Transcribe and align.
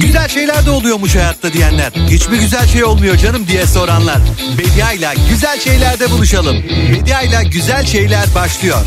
Güzel 0.00 0.28
şeyler 0.28 0.66
de 0.66 0.70
oluyormuş 0.70 1.16
hayatta 1.16 1.52
diyenler. 1.52 1.92
Hiç 2.10 2.28
mi 2.28 2.38
güzel 2.38 2.66
şey 2.66 2.84
olmuyor 2.84 3.16
canım 3.16 3.46
diye 3.48 3.66
soranlar. 3.66 4.18
Bedia 4.58 4.92
ile 4.92 5.14
güzel 5.30 5.60
şeylerde 5.60 6.10
buluşalım. 6.10 6.56
Bedia 6.92 7.22
ile 7.22 7.44
güzel 7.52 7.86
şeyler 7.86 8.34
başlıyor. 8.34 8.78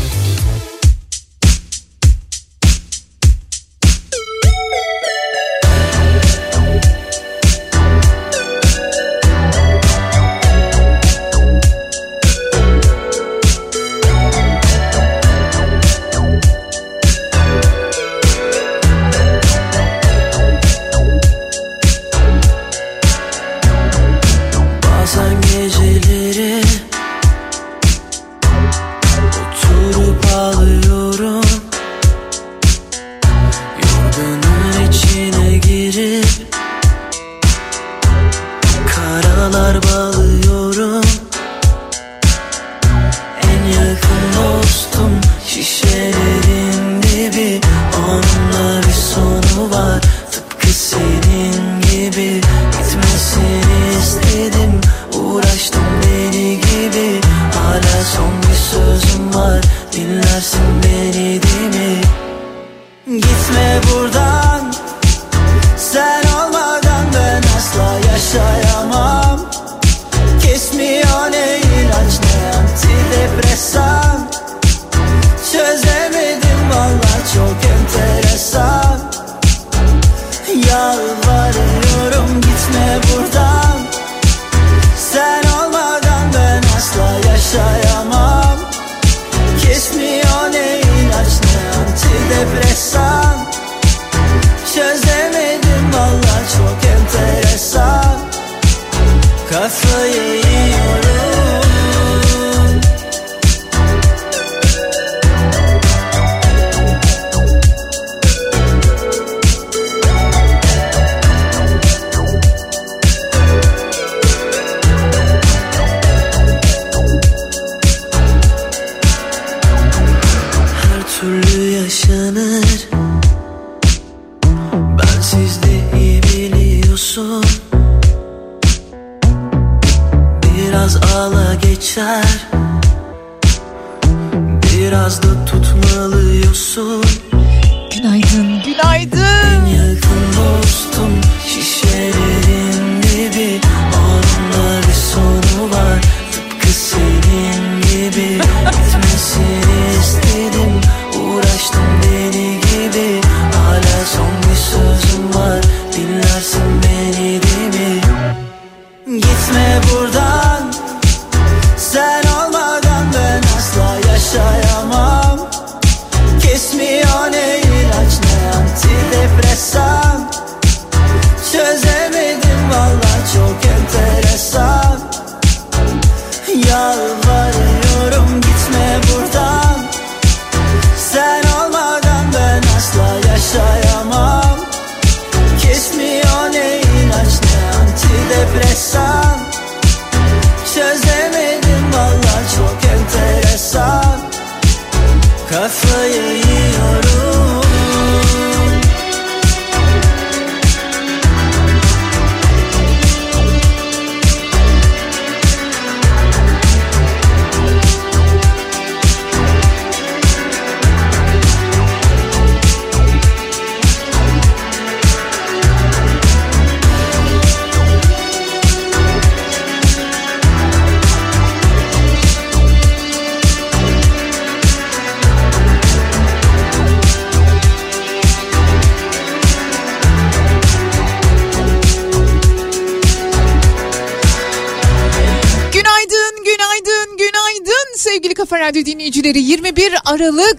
Radyo 238.62 238.84
dinleyicileri. 238.84 239.38
21 239.42 239.92
Aralık 240.04 240.58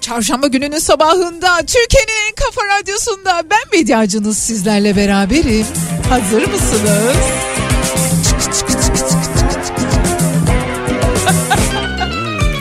Çarşamba 0.00 0.46
gününün 0.46 0.78
sabahında 0.78 1.56
Türkiye'nin 1.58 2.28
en 2.28 2.34
Kafa 2.34 2.60
Radyosu'nda 2.66 3.42
ben 3.50 3.78
medyacınız 3.80 4.38
sizlerle 4.38 4.96
beraberim. 4.96 5.66
Hazır 6.08 6.42
mısınız? 6.48 7.16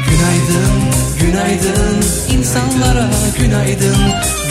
Günaydın, 0.10 0.74
günaydın 1.22 2.06
insanlara 2.38 3.10
günaydın 3.40 3.98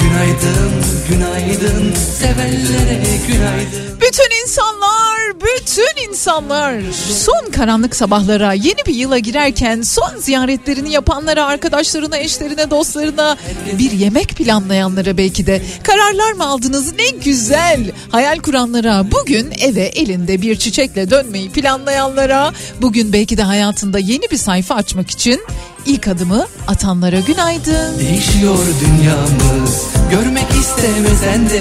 Günaydın, 0.03 0.73
günaydın 1.09 1.95
sevenlere 1.95 3.03
günaydın 3.29 3.86
Bütün 4.01 4.43
insanlar, 4.43 5.41
bütün 5.41 6.11
insanlar. 6.11 6.75
Son 7.13 7.51
karanlık 7.51 7.97
sabahlara 7.97 8.53
yeni 8.53 8.87
bir 8.87 8.95
yıla 8.95 9.19
girerken 9.19 9.83
son 9.83 10.17
ziyaretlerini 10.19 10.93
yapanlara, 10.93 11.47
arkadaşlarına, 11.47 12.17
eşlerine, 12.19 12.71
dostlarına 12.71 13.37
bir 13.79 13.91
yemek 13.91 14.29
planlayanlara 14.29 15.17
belki 15.17 15.47
de. 15.47 15.63
Kararlar 15.83 16.33
mı 16.33 16.47
aldınız? 16.47 16.93
Ne 16.93 17.09
güzel. 17.25 17.91
Hayal 18.13 18.39
kuranlara 18.39 19.05
bugün 19.13 19.51
eve 19.61 19.83
elinde 19.83 20.43
bir 20.43 20.57
çiçekle 20.57 21.11
dönmeyi 21.11 21.51
planlayanlara 21.51 22.53
bugün 22.83 23.13
belki 23.13 23.37
de 23.37 23.43
hayatında 23.43 23.99
yeni 23.99 24.31
bir 24.31 24.37
sayfa 24.39 24.75
açmak 24.75 25.11
için 25.11 25.41
ilk 25.87 26.09
adımı 26.09 26.47
atanlara 26.67 27.21
günaydın. 27.21 27.99
Değişiyor 27.99 28.59
dünyamız. 28.81 29.87
Görmek 30.11 30.51
istemesen 30.61 31.51
de 31.51 31.61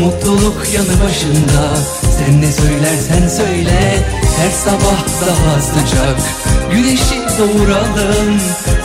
Mutluluk 0.00 0.66
yanı 0.74 1.02
başında 1.04 1.49
Sen 2.18 2.42
ne 2.42 2.52
söylersen 2.52 3.28
söyle 3.28 4.04
Her 4.38 4.50
sabah 4.50 5.04
daha 5.26 5.60
sıcak 5.60 6.16
Güneşi 6.72 7.20
doğuralım 7.38 8.40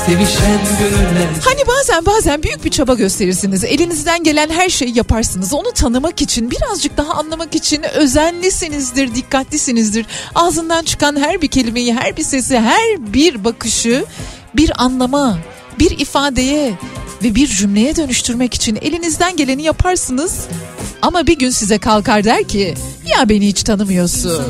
Sevişen 0.05 0.59
gönüller 0.79 1.27
Hani 1.45 1.67
bazen 1.67 2.05
bazen 2.05 2.43
büyük 2.43 2.65
bir 2.65 2.71
çaba 2.71 2.93
gösterirsiniz. 2.93 3.63
Elinizden 3.63 4.23
gelen 4.23 4.49
her 4.49 4.69
şeyi 4.69 4.97
yaparsınız. 4.97 5.53
Onu 5.53 5.71
tanımak 5.71 6.21
için, 6.21 6.51
birazcık 6.51 6.97
daha 6.97 7.13
anlamak 7.13 7.55
için 7.55 7.83
özenlisinizdir, 7.83 9.15
dikkatlisinizdir. 9.15 10.05
Ağzından 10.35 10.83
çıkan 10.83 11.15
her 11.15 11.41
bir 11.41 11.47
kelimeyi, 11.47 11.93
her 11.93 12.17
bir 12.17 12.23
sesi, 12.23 12.59
her 12.59 13.13
bir 13.13 13.43
bakışı 13.43 14.05
bir 14.55 14.83
anlama, 14.83 15.37
bir 15.79 15.99
ifadeye 15.99 16.73
ve 17.23 17.35
bir 17.35 17.47
cümleye 17.47 17.95
dönüştürmek 17.95 18.53
için 18.53 18.75
elinizden 18.81 19.35
geleni 19.35 19.63
yaparsınız. 19.63 20.37
Ama 21.01 21.27
bir 21.27 21.39
gün 21.39 21.49
size 21.49 21.77
kalkar 21.77 22.23
der 22.23 22.43
ki 22.43 22.73
ya 23.17 23.29
beni 23.29 23.47
hiç 23.47 23.63
tanımıyorsun. 23.63 24.43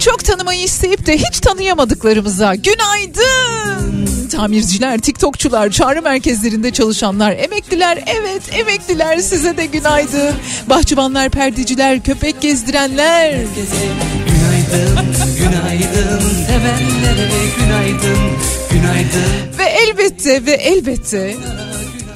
Çok 0.00 0.24
tanımayı 0.24 0.62
isteyip 0.62 1.06
de 1.06 1.18
hiç 1.18 1.40
tanıyamadıklarımıza 1.40 2.54
günaydın. 2.54 4.28
Tamirciler, 4.28 4.98
tiktokçular, 4.98 5.70
çağrı 5.70 6.02
merkezlerinde 6.02 6.70
çalışanlar, 6.70 7.32
emekliler, 7.32 8.04
evet 8.06 8.42
emekliler 8.52 9.18
size 9.18 9.56
de 9.56 9.66
günaydın. 9.66 10.34
Bahçıvanlar, 10.66 11.30
perdeciler, 11.30 12.02
köpek 12.02 12.40
gezdirenler. 12.40 13.32
Herkese 13.32 14.33
günaydın 14.72 15.34
Günaydın 15.36 16.20
Sevenlere 16.46 17.28
günaydın 17.58 18.18
Günaydın. 18.70 19.58
Ve 19.58 19.64
elbette 19.64 20.46
ve 20.46 20.52
elbette 20.52 21.36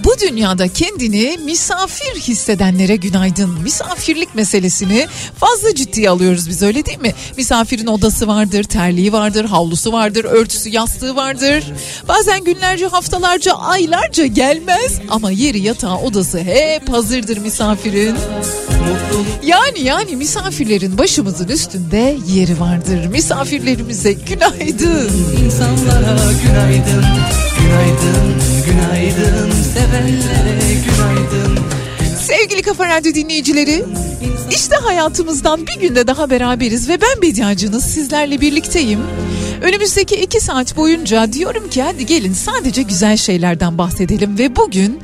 bu 0.08 0.20
dünyada 0.20 0.68
kendini 0.68 1.38
misafir 1.44 2.20
hissedenlere 2.20 2.96
günaydın. 2.96 3.50
Misafirlik 3.62 4.34
meselesini 4.34 5.06
fazla 5.36 5.74
ciddiye 5.74 6.10
alıyoruz 6.10 6.48
biz 6.48 6.62
öyle 6.62 6.86
değil 6.86 7.00
mi? 7.00 7.14
Misafirin 7.36 7.86
odası 7.86 8.26
vardır, 8.26 8.64
terliği 8.64 9.12
vardır, 9.12 9.44
havlusu 9.44 9.92
vardır, 9.92 10.24
örtüsü, 10.24 10.68
yastığı 10.68 11.16
vardır. 11.16 11.64
Bazen 12.08 12.44
günlerce, 12.44 12.86
haftalarca, 12.86 13.54
aylarca 13.54 14.26
gelmez 14.26 15.00
ama 15.08 15.30
yeri 15.30 15.60
yatağı 15.60 15.98
odası 15.98 16.38
hep 16.38 16.88
hazırdır 16.88 17.38
misafirin. 17.38 18.16
Yani 19.42 19.80
yani 19.80 20.16
misafirlerin 20.16 20.98
başımızın 20.98 21.48
üstünde 21.48 22.16
yeri 22.28 22.60
vardır. 22.60 23.06
Misafirlerimize 23.06 24.12
günaydın. 24.12 25.10
insanlara 25.44 26.32
günaydın 26.44 27.04
Günaydın 27.60 28.57
Günaydın 28.68 29.50
Sevenlere 29.50 30.74
günaydın 30.74 31.58
Sevgili 32.16 32.62
Kafa 32.62 32.88
Radyo 32.88 33.14
dinleyicileri, 33.14 33.84
işte 34.50 34.76
hayatımızdan 34.76 35.66
bir 35.66 35.80
günde 35.80 36.06
daha 36.06 36.30
beraberiz 36.30 36.88
ve 36.88 37.00
ben 37.00 37.22
Bediacınız 37.22 37.84
sizlerle 37.84 38.40
birlikteyim. 38.40 39.00
Önümüzdeki 39.62 40.16
iki 40.16 40.40
saat 40.40 40.76
boyunca 40.76 41.32
diyorum 41.32 41.70
ki 41.70 41.82
hadi 41.82 42.06
gelin 42.06 42.32
sadece 42.32 42.82
güzel 42.82 43.16
şeylerden 43.16 43.78
bahsedelim 43.78 44.38
ve 44.38 44.56
bugün 44.56 45.00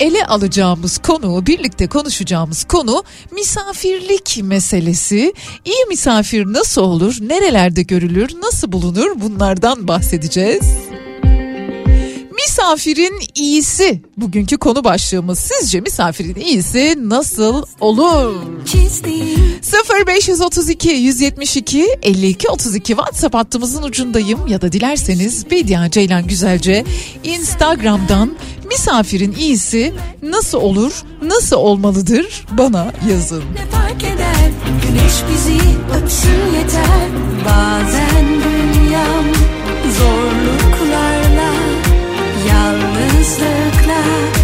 ele 0.00 0.26
alacağımız 0.26 0.98
konu, 0.98 1.46
birlikte 1.46 1.86
konuşacağımız 1.86 2.64
konu 2.64 3.04
misafirlik 3.32 4.40
meselesi. 4.42 5.34
İyi 5.64 5.84
misafir 5.88 6.46
nasıl 6.46 6.82
olur, 6.82 7.16
nerelerde 7.20 7.82
görülür, 7.82 8.30
nasıl 8.42 8.72
bulunur 8.72 9.20
bunlardan 9.20 9.88
bahsedeceğiz. 9.88 10.64
Misafirin 12.34 13.20
iyisi 13.34 14.02
bugünkü 14.16 14.56
konu 14.58 14.84
başlığımız. 14.84 15.38
Sizce 15.38 15.80
misafirin 15.80 16.34
iyisi 16.34 16.94
nasıl 16.98 17.62
olur? 17.80 18.34
0532 20.06 20.88
172 20.90 21.98
52 22.02 22.48
32 22.48 22.86
WhatsApp 22.86 23.34
hattımızın 23.34 23.82
ucundayım 23.82 24.46
ya 24.46 24.60
da 24.62 24.72
dilerseniz 24.72 25.50
Bedia 25.50 25.90
Ceylan 25.90 26.26
Güzelce 26.26 26.84
Instagram'dan 27.24 28.36
misafirin 28.68 29.32
iyisi 29.32 29.92
nasıl 30.22 30.58
olur, 30.58 31.02
nasıl 31.22 31.56
olmalıdır 31.56 32.44
bana 32.50 32.92
yazın. 33.10 33.42
Ne 33.54 33.70
fark 33.70 34.04
eder 34.04 34.50
Güneş 34.82 35.14
bizi 35.32 35.58
öpsün 36.02 36.58
yeter 36.58 37.08
Bazen 37.46 38.26
dünyam 38.26 39.24
zorluklarla 39.98 40.71
The 43.22 43.70
klar. 43.84 44.41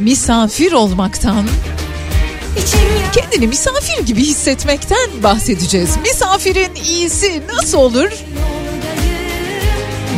Misafir 0.00 0.72
olmaktan, 0.72 1.46
kendini 3.12 3.46
misafir 3.46 4.06
gibi 4.06 4.20
hissetmekten 4.20 5.22
bahsedeceğiz. 5.22 5.90
Misafirin 6.02 6.74
iyisi 6.74 7.42
nasıl 7.52 7.78
olur? 7.78 8.10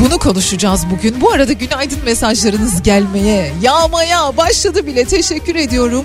Bunu 0.01 0.19
konuşacağız 0.19 0.87
bugün. 0.91 1.21
Bu 1.21 1.31
arada 1.31 1.53
günaydın 1.53 1.99
mesajlarınız 2.05 2.83
gelmeye, 2.83 3.53
yağmaya 3.63 4.37
başladı 4.37 4.87
bile. 4.87 5.05
Teşekkür 5.05 5.55
ediyorum. 5.55 6.05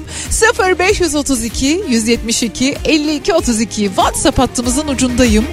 0532 0.80 1.84
172 1.90 2.78
52 2.86 3.34
32 3.34 3.84
WhatsApp 3.86 4.40
hattımızın 4.40 4.88
ucundayım. 4.88 5.46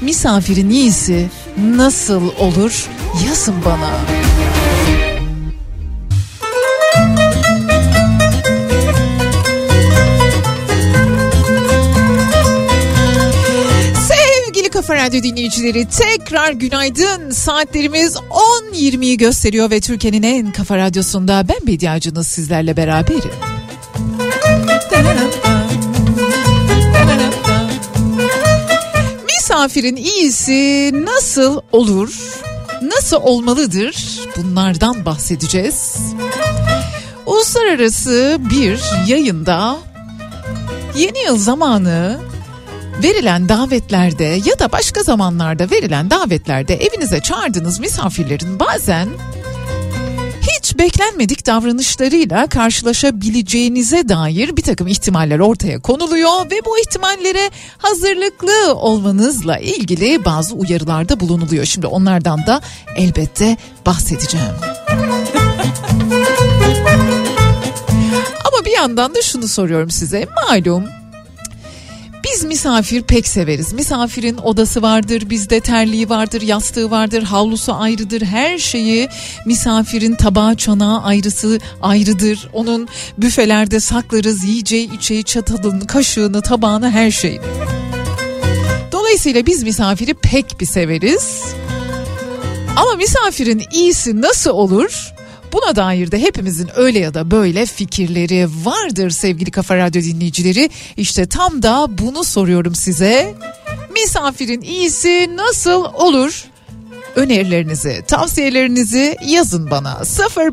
Misafirin 0.00 0.70
iyisi 0.70 1.26
nasıl 1.58 2.22
olur? 2.38 2.86
Yazın 3.28 3.54
bana. 3.64 4.15
Kafa 14.86 15.06
Radyo 15.06 15.22
dinleyicileri 15.22 15.88
tekrar 15.88 16.52
günaydın. 16.52 17.30
Saatlerimiz 17.30 18.16
10.20'yi 18.72 19.16
gösteriyor 19.16 19.70
ve 19.70 19.80
Türkiye'nin 19.80 20.22
en 20.22 20.52
kafa 20.52 20.76
radyosunda 20.76 21.44
ben 21.48 21.66
Bediacınız 21.66 22.26
sizlerle 22.26 22.76
beraberim. 22.76 23.30
Misafirin 29.24 29.96
iyisi 29.96 30.92
nasıl 31.04 31.60
olur? 31.72 32.40
Nasıl 32.82 33.16
olmalıdır? 33.16 34.20
Bunlardan 34.36 35.04
bahsedeceğiz. 35.04 35.96
Uluslararası 37.26 38.38
bir 38.50 38.80
yayında 39.06 39.76
yeni 40.96 41.18
yıl 41.18 41.38
zamanı 41.38 42.18
verilen 43.02 43.48
davetlerde 43.48 44.24
ya 44.24 44.58
da 44.58 44.72
başka 44.72 45.02
zamanlarda 45.02 45.70
verilen 45.70 46.10
davetlerde 46.10 46.74
evinize 46.74 47.20
çağırdığınız 47.20 47.80
misafirlerin 47.80 48.60
bazen 48.60 49.08
hiç 50.42 50.78
beklenmedik 50.78 51.46
davranışlarıyla 51.46 52.46
karşılaşabileceğinize 52.46 54.08
dair 54.08 54.56
bir 54.56 54.62
takım 54.62 54.86
ihtimaller 54.86 55.38
ortaya 55.38 55.80
konuluyor 55.80 56.50
ve 56.50 56.64
bu 56.64 56.78
ihtimallere 56.78 57.50
hazırlıklı 57.78 58.74
olmanızla 58.74 59.58
ilgili 59.58 60.24
bazı 60.24 60.54
uyarılarda 60.54 61.20
bulunuluyor. 61.20 61.64
Şimdi 61.64 61.86
onlardan 61.86 62.46
da 62.46 62.60
elbette 62.96 63.56
bahsedeceğim. 63.86 64.46
Ama 68.44 68.64
bir 68.64 68.72
yandan 68.72 69.14
da 69.14 69.22
şunu 69.22 69.48
soruyorum 69.48 69.90
size. 69.90 70.28
Malum 70.48 70.84
biz 72.32 72.44
misafir 72.44 73.02
pek 73.02 73.28
severiz. 73.28 73.72
Misafirin 73.72 74.36
odası 74.36 74.82
vardır, 74.82 75.30
bizde 75.30 75.60
terliği 75.60 76.08
vardır, 76.08 76.42
yastığı 76.42 76.90
vardır, 76.90 77.22
havlusu 77.22 77.74
ayrıdır. 77.74 78.22
Her 78.22 78.58
şeyi 78.58 79.08
misafirin 79.46 80.14
tabağı 80.14 80.56
çanağı 80.56 81.02
ayrısı 81.02 81.58
ayrıdır. 81.82 82.48
Onun 82.52 82.88
büfelerde 83.18 83.80
saklarız 83.80 84.44
yiyeceği 84.44 84.86
içeceği 84.94 85.24
çatalını, 85.24 85.86
kaşığını, 85.86 86.42
tabağını 86.42 86.90
her 86.90 87.10
şeyini. 87.10 87.44
Dolayısıyla 88.92 89.46
biz 89.46 89.62
misafiri 89.62 90.14
pek 90.14 90.60
bir 90.60 90.66
severiz. 90.66 91.42
Ama 92.76 92.94
misafirin 92.94 93.62
iyisi 93.72 94.20
nasıl 94.20 94.50
olur? 94.50 95.15
Buna 95.56 95.76
dair 95.76 96.10
de 96.10 96.22
hepimizin 96.22 96.70
öyle 96.76 96.98
ya 96.98 97.14
da 97.14 97.30
böyle 97.30 97.66
fikirleri 97.66 98.48
vardır 98.64 99.10
sevgili 99.10 99.50
Kafa 99.50 99.76
Radyo 99.76 100.02
dinleyicileri. 100.02 100.70
İşte 100.96 101.26
tam 101.26 101.62
da 101.62 101.98
bunu 101.98 102.24
soruyorum 102.24 102.74
size. 102.74 103.34
Misafirin 103.92 104.60
iyisi 104.60 105.36
nasıl 105.36 105.84
olur? 105.84 106.44
Önerilerinizi, 107.16 108.04
tavsiyelerinizi 108.08 109.16
yazın 109.26 109.70
bana. 109.70 110.02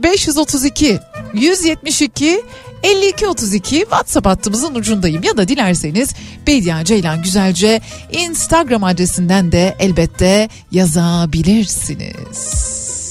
0532 0.03 0.99
172 1.33 2.41
5232 2.83 3.79
WhatsApp 3.79 4.27
hattımızın 4.27 4.75
ucundayım 4.75 5.23
ya 5.23 5.37
da 5.37 5.47
dilerseniz 5.47 6.09
Bediye 6.47 6.85
Ceylan 6.85 7.23
Güzelce 7.23 7.81
Instagram 8.11 8.83
adresinden 8.83 9.51
de 9.51 9.75
elbette 9.79 10.49
yazabilirsiniz. 10.71 13.02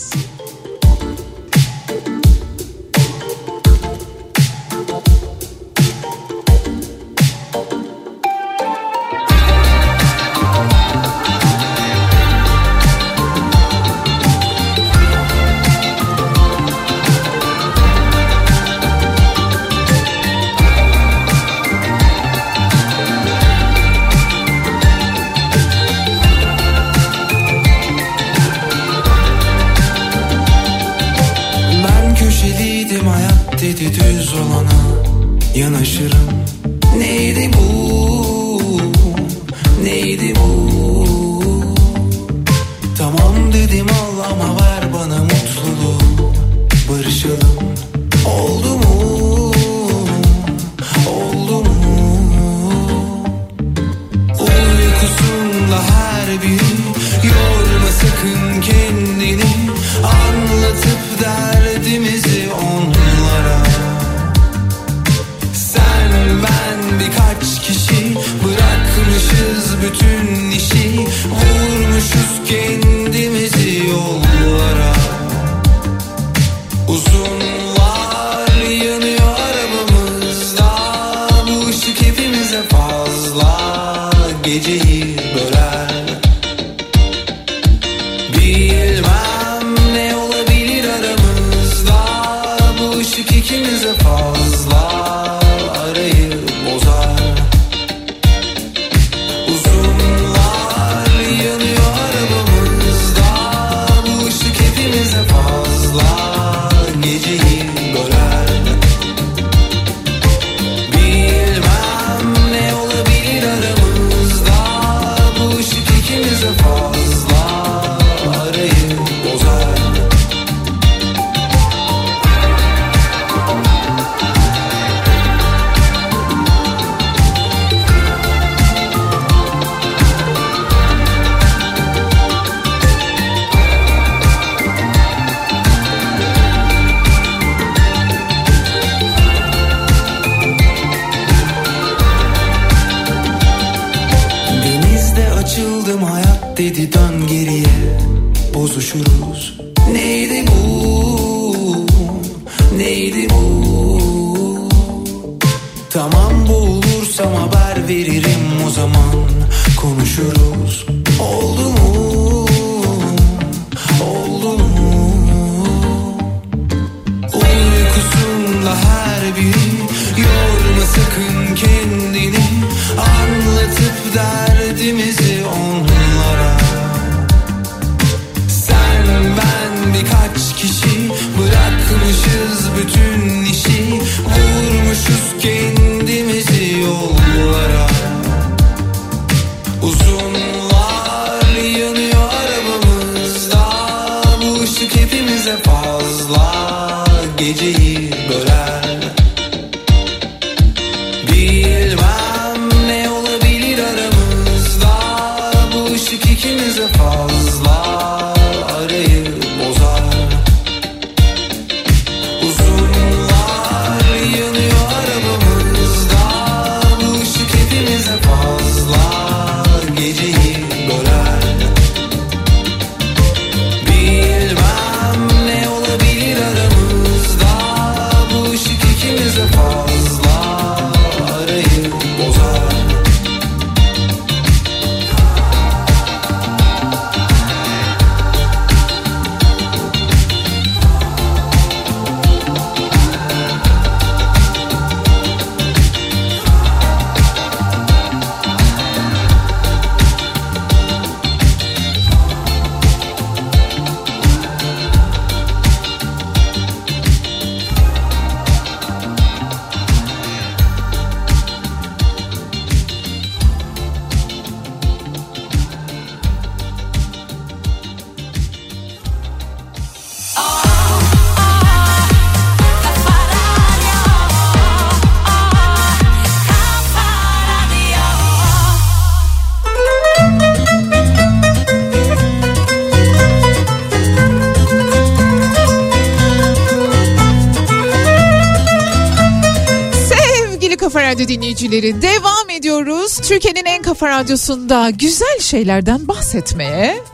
Dinleyicileri 291.73 292.02
devam 292.02 292.50
ediyoruz. 292.50 293.17
Türkiye'nin 293.17 293.64
en 293.64 293.83
kafa 293.83 294.09
radyosunda 294.09 294.91
güzel 294.91 295.38
şeylerden 295.41 296.09
bahsetmeye. 296.09 297.05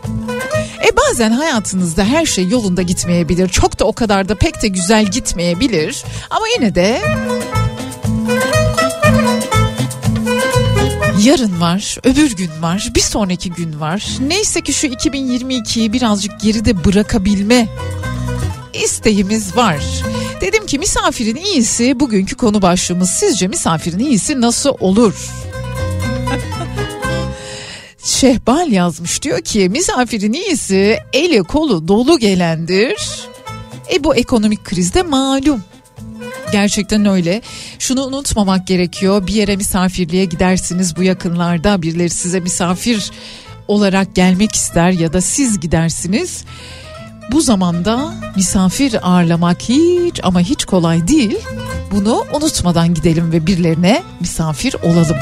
E 0.89 0.97
bazen 0.97 1.31
hayatınızda 1.31 2.05
her 2.05 2.27
şey 2.27 2.49
yolunda 2.49 2.83
gitmeyebilir. 2.83 3.49
Çok 3.49 3.79
da 3.79 3.85
o 3.85 3.93
kadar 3.93 4.29
da 4.29 4.35
pek 4.35 4.63
de 4.63 4.69
güzel 4.69 5.05
gitmeyebilir. 5.05 6.05
Ama 6.31 6.47
yine 6.57 6.75
de 6.75 7.03
Yarın 11.25 11.61
var, 11.61 11.97
öbür 12.05 12.37
gün 12.37 12.51
var, 12.63 12.93
bir 12.95 13.01
sonraki 13.01 13.51
gün 13.51 13.81
var. 13.81 14.07
Neyse 14.21 14.61
ki 14.61 14.73
şu 14.73 14.87
2022'yi 14.87 15.93
birazcık 15.93 16.41
geride 16.41 16.85
bırakabilme 16.85 17.69
isteğimiz 18.85 19.57
var. 19.57 19.79
Dedim 20.41 20.67
ki 20.67 20.79
misafirin 20.79 21.37
iyisi 21.37 22.01
bugünkü 22.01 22.37
konu 22.37 22.63
başlığımız. 22.63 23.11
Sizce 23.11 23.49
misafirin 23.49 23.99
iyisi 23.99 24.41
nasıl 24.41 24.75
olur? 24.81 25.15
Şehbal 28.05 28.73
yazmış 28.73 29.23
diyor 29.23 29.41
ki 29.41 29.69
misafirin 29.69 30.33
iyisi 30.33 30.99
eli 31.13 31.39
kolu 31.39 31.89
dolu 31.89 32.19
gelendir. 32.19 32.97
E 33.93 34.05
bu 34.05 34.17
ekonomik 34.17 34.65
krizde 34.65 35.03
malum. 35.03 35.65
Gerçekten 36.53 37.07
öyle. 37.07 37.43
Şunu 37.79 38.05
unutmamak 38.05 38.67
gerekiyor. 38.67 39.27
Bir 39.27 39.35
yere 39.35 39.57
misafirliğe 39.57 40.25
gidersiniz 40.25 40.97
bu 40.97 41.03
yakınlarda. 41.03 41.83
Birileri 41.83 42.11
size 42.11 42.41
misafir 42.41 43.11
olarak 43.69 44.15
gelmek 44.15 44.55
ister 44.55 44.91
ya 44.91 45.13
da 45.13 45.21
siz 45.21 45.61
gidersiniz. 45.61 46.45
Bu 47.33 47.41
zamanda 47.41 48.15
misafir 48.37 48.99
ağırlamak 49.03 49.63
hiç 49.63 50.21
ama 50.23 50.41
hiç 50.41 50.65
kolay 50.65 51.09
değil. 51.09 51.39
Bunu 51.91 52.25
unutmadan 52.33 52.95
gidelim 52.95 53.33
ve 53.33 53.47
birilerine 53.47 54.03
misafir 54.21 54.77
olalım. 54.83 55.17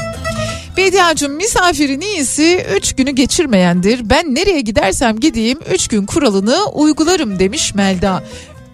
Bediacım 0.77 1.33
misafirin 1.33 2.01
iyisi 2.01 2.65
3 2.77 2.95
günü 2.95 3.11
geçirmeyendir. 3.11 4.09
Ben 4.09 4.35
nereye 4.35 4.61
gidersem 4.61 5.19
gideyim 5.19 5.59
3 5.73 5.87
gün 5.87 6.05
kuralını 6.05 6.65
uygularım 6.73 7.39
demiş 7.39 7.75
Melda. 7.75 8.23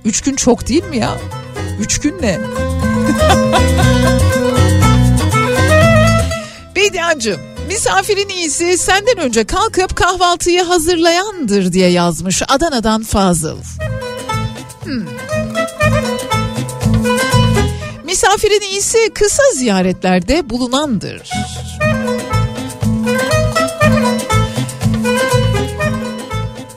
3 0.06 0.22
gün 0.22 0.36
çok 0.36 0.68
değil 0.70 0.84
mi 0.84 0.98
ya? 0.98 1.18
3 1.80 2.00
gün 2.02 2.16
ne? 2.22 2.40
Bediacım 6.76 7.53
misafirin 7.74 8.30
iyisi 8.30 8.78
senden 8.78 9.18
önce 9.18 9.44
kalkıp 9.44 9.96
kahvaltıyı 9.96 10.64
hazırlayandır 10.64 11.74
diye 11.74 11.90
yazmış 11.90 12.42
Adana'dan 12.48 13.04
Fazıl. 13.04 13.58
Hmm. 14.84 15.06
Misafirin 18.04 18.62
iyisi 18.62 18.98
kısa 19.14 19.44
ziyaretlerde 19.54 20.50
bulunandır. 20.50 21.30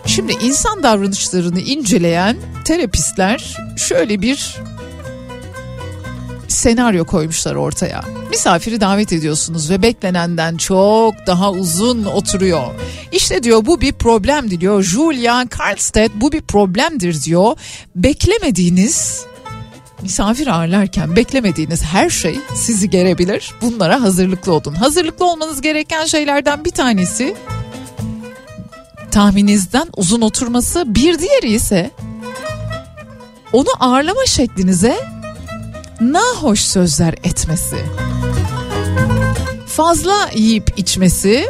Şimdi 0.07 0.33
insan 0.33 0.83
davranışlarını 0.83 1.61
inceleyen 1.61 2.37
terapistler 2.65 3.57
şöyle 3.77 4.23
bir 4.23 4.57
senaryo 6.67 7.05
koymuşlar 7.05 7.55
ortaya. 7.55 8.05
Misafiri 8.31 8.81
davet 8.81 9.13
ediyorsunuz 9.13 9.71
ve 9.71 9.83
beklenenden 9.83 10.57
çok 10.57 11.15
daha 11.27 11.51
uzun 11.51 12.05
oturuyor. 12.05 12.67
İşte 13.13 13.43
diyor 13.43 13.67
bu 13.67 13.81
bir 13.81 13.93
problemdi 13.93 14.61
diyor. 14.61 14.83
Julia 14.83 15.49
Karlstedt 15.49 16.13
bu 16.15 16.33
bir 16.33 16.41
problemdir 16.41 17.23
diyor. 17.23 17.57
Beklemediğiniz 17.97 19.25
misafir 20.03 20.47
ağırlarken 20.47 21.17
beklemediğiniz 21.17 21.83
her 21.83 22.11
şey 22.11 22.39
sizi 22.55 22.91
gerebilir. 22.91 23.53
Bunlara 23.63 24.03
hazırlıklı 24.03 24.53
olun. 24.53 24.75
Hazırlıklı 24.75 25.31
olmanız 25.31 25.61
gereken 25.61 26.05
şeylerden 26.05 26.65
bir 26.65 26.71
tanesi 26.71 27.35
tahmininizden 29.11 29.89
uzun 29.97 30.21
oturması. 30.21 30.95
Bir 30.95 31.19
diğeri 31.19 31.53
ise 31.53 31.91
onu 33.53 33.69
ağırlama 33.81 34.27
şeklinize 34.27 35.16
nahoş 36.01 36.61
sözler 36.61 37.13
etmesi. 37.13 37.77
Fazla 39.67 40.31
yiyip 40.35 40.73
içmesi 40.77 41.47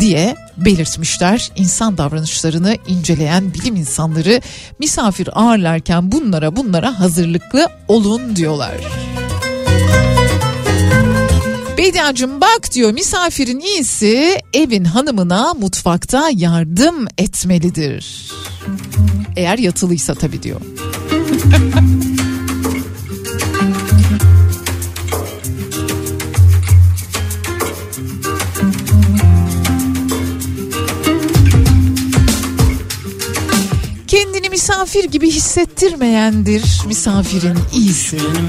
diye 0.00 0.36
belirtmişler. 0.56 1.50
İnsan 1.56 1.98
davranışlarını 1.98 2.76
inceleyen 2.86 3.54
bilim 3.54 3.76
insanları 3.76 4.40
misafir 4.78 5.28
ağırlarken 5.32 6.12
bunlara 6.12 6.56
bunlara 6.56 7.00
hazırlıklı 7.00 7.68
olun 7.88 8.36
diyorlar. 8.36 8.74
Bediacım 11.78 12.40
bak 12.40 12.72
diyor 12.72 12.92
misafirin 12.92 13.60
iyisi 13.60 14.38
evin 14.54 14.84
hanımına 14.84 15.54
mutfakta 15.54 16.30
yardım 16.34 17.06
etmelidir. 17.18 18.30
Eğer 19.36 19.58
yatılıysa 19.58 20.14
tabii 20.14 20.42
diyor. 20.42 20.60
Kendini 34.50 34.62
misafir 34.62 35.04
gibi 35.04 35.30
hissettirmeyendir 35.30 36.82
misafirin 36.86 37.58
iyisi. 37.72 38.16
benim 38.16 38.48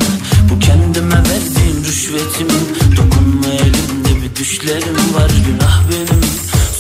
Bu 0.50 0.60
kendime 0.60 1.16
verdiğim 1.16 1.84
rüşvetim 1.86 2.48
Dokunma 2.98 3.48
elimde 3.48 4.24
bir 4.24 4.36
düşlerim 4.36 5.14
var 5.14 5.32
Günah 5.46 5.82
benim, 5.90 6.22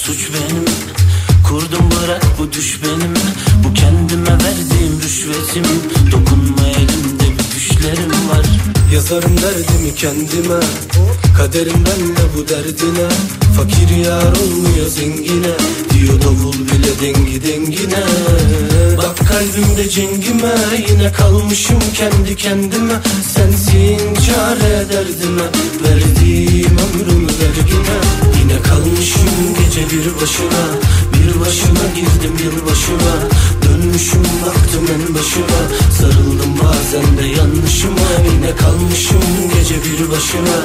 suç 0.03 0.29
benim. 0.33 0.65
Kurdum 1.47 1.89
bırak 1.91 2.23
bu 2.39 2.53
düş 2.53 2.79
benim 2.83 3.13
Bu 3.63 3.73
kendime 3.73 4.31
verdiğim 4.31 5.01
rüşvetim 5.03 5.65
Dokunma 6.11 6.67
elimde 6.67 7.23
bir 7.23 7.55
düşlerim 7.55 8.29
var. 8.29 8.45
Yazarım 8.93 9.37
derdimi 9.37 9.95
kendime 9.95 10.59
Kaderimden 11.41 12.01
de 12.15 12.25
bu 12.37 12.49
derdine 12.49 13.09
Fakir 13.57 13.97
yar 14.05 14.33
olmuyor 14.43 14.87
zengine 14.87 15.53
Diyor 15.93 16.21
davul 16.21 16.53
bile 16.53 16.91
dengi 17.01 17.43
dengine. 17.43 18.03
Bak 18.97 19.17
kalbimde 19.17 19.89
cengime 19.89 20.55
Yine 20.89 21.11
kalmışım 21.11 21.79
kendi 21.93 22.35
kendime. 22.35 22.93
Sensin 23.33 24.13
çare 24.25 24.85
derdime 24.89 25.47
Verdiğim 25.83 26.77
ömrümü 26.77 27.31
vergine. 27.41 27.97
Yine 28.39 28.61
kalmışım 28.61 29.29
gece 29.59 29.81
bir 29.89 30.21
başına 30.21 30.63
Bir 31.13 31.39
başına 31.39 31.85
girdim 31.95 32.35
yılbaşına. 32.45 33.13
Dönmüşüm 33.63 34.23
baktım 34.45 34.85
en 34.95 35.15
başına 35.15 35.59
Sarıldım 35.97 36.53
bazen 36.63 37.17
de 37.17 37.25
yanlışıma. 37.37 38.07
Yine 38.33 38.55
kalmışım 38.55 39.21
gece 39.53 39.75
bir 39.75 40.11
başına 40.11 40.57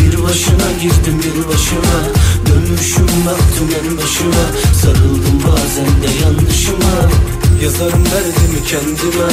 Bir 0.00 0.22
başına 0.22 0.72
girdim 0.82 1.20
yılbaşına 1.26 1.98
Dönmüşüm 2.46 3.06
baktım 3.26 3.68
en 3.80 3.96
başına 3.96 4.44
Sarıldım 4.82 5.42
bazen 5.46 5.86
de 6.02 6.10
yanlışıma. 6.22 6.94
Yazarım 7.62 8.04
derdimi 8.04 8.64
kendime. 8.66 9.30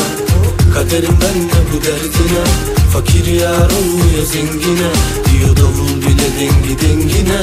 Kaderimden 0.73 1.37
de 1.49 1.59
bu 1.73 1.77
derdine. 1.85 2.43
Fakir 2.93 3.25
yar 3.25 3.69
olmuyor 3.79 4.25
zengine. 4.25 4.91
Diyor 5.31 5.57
davul 5.57 6.01
bile 6.01 6.27
dengi 6.39 6.81
dengine. 6.81 7.41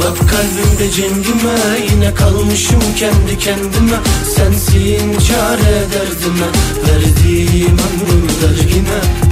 Bak 0.00 0.18
kalbimde 0.30 0.90
cengime. 0.90 1.56
Yine 1.92 2.14
kalmışım 2.14 2.82
kendi 2.98 3.38
kendime. 3.38 3.98
Sensin 4.36 5.18
çare 5.28 5.86
derdime. 5.92 6.48
Verdiğim 6.86 7.78
ömrümü 7.78 8.32
vergine 8.42 9.31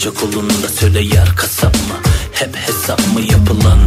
Faça 0.00 0.14
kolunda 0.14 0.68
söyle 0.68 1.00
yar 1.00 1.36
kasap 1.36 1.74
mı? 1.74 1.94
Hep 2.32 2.56
hesap 2.56 2.98
mı 3.14 3.20
yapılan? 3.20 3.78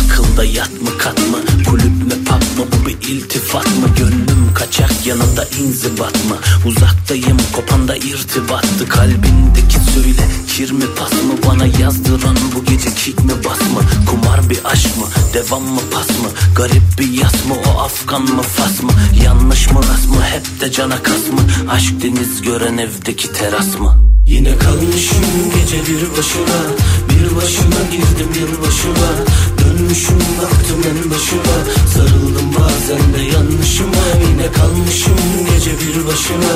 Akılda 0.00 0.44
yat 0.44 0.70
mı 0.82 0.98
kat 0.98 1.18
mı? 1.18 1.64
Kulüp 1.70 1.84
mü 1.84 2.24
pub 2.24 2.58
mı? 2.58 2.66
Bu 2.72 2.86
bir 2.86 3.08
iltifat 3.08 3.66
mı? 3.66 3.88
Gönlüm 3.98 4.54
kaçak 4.54 5.06
yanında 5.06 5.44
inzibat 5.60 6.14
mı? 6.14 6.36
Uzaktayım 6.66 7.36
kopanda 7.52 7.96
irtibattı 7.96 8.88
Kalbindeki 8.88 9.78
söyle 9.94 10.28
kir 10.48 10.70
mi 10.70 10.84
pas 10.98 11.12
mı? 11.12 11.34
Bana 11.46 11.66
yazdıran 11.66 12.36
bu 12.56 12.64
gece 12.64 12.94
kick 12.94 13.24
mi 13.24 13.32
bas 13.44 13.60
mı? 13.60 13.80
Kumar 14.10 14.50
bir 14.50 14.60
aşk 14.64 14.96
mı? 14.96 15.06
Devam 15.34 15.62
mı 15.62 15.80
pas 15.92 16.08
mı? 16.08 16.28
Garip 16.56 16.82
bir 16.98 17.12
yas 17.12 17.46
mı? 17.48 17.54
O 17.66 17.78
Afgan 17.80 18.22
mı 18.22 18.42
fas 18.42 18.82
mı? 18.82 18.92
Yanlış 19.24 19.70
mı 19.70 19.80
rast 19.82 20.08
mı? 20.08 20.22
Hep 20.22 20.60
de 20.60 20.72
cana 20.72 21.02
kas 21.02 21.26
mı? 21.32 21.70
Aşk 21.70 22.02
deniz 22.02 22.42
gören 22.42 22.78
evdeki 22.78 23.32
teras 23.32 23.78
mı? 23.78 24.09
Yine 24.30 24.58
kalmışım 24.58 25.24
gece 25.54 25.76
bir 25.76 26.16
başına 26.16 26.60
Bir 27.08 27.36
başına 27.36 27.80
girdim 27.92 28.30
yılbaşına 28.40 29.10
Dönmüşüm 29.58 30.18
baktım 30.42 30.80
en 30.90 31.10
başıma. 31.10 31.56
Sarıldım 31.94 32.48
bazen 32.58 33.14
de 33.14 33.22
yanlışıma. 33.34 34.04
Yine 34.30 34.52
kalmışım 34.52 35.16
gece 35.50 35.70
bir 35.70 36.06
başına 36.06 36.52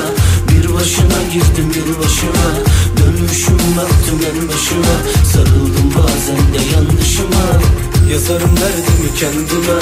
Bir 0.49 0.75
başına 0.75 1.21
girdim 1.33 1.69
yılbaşına 1.77 2.47
Dönmüşüm 2.97 3.59
baktım 3.77 4.21
en 4.31 4.49
başıma. 4.49 4.95
Sarıldım 5.33 5.93
bazen 5.97 6.55
de 6.55 6.75
yanlışıma 6.75 7.45
Yazarım 8.12 8.57
derdimi 8.57 9.14
kendime. 9.19 9.79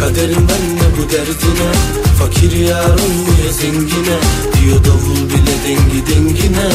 Kaderimden 0.00 0.64
de 0.78 0.86
bu 0.96 1.12
derdine. 1.12 1.70
Fakir 2.18 2.52
yar 2.52 2.90
olmuyor 2.90 3.52
zengine? 3.60 4.18
Diyor 4.54 4.84
davul 4.84 5.16
bile 5.16 5.54
dengi 5.64 6.06
dengine. 6.06 6.68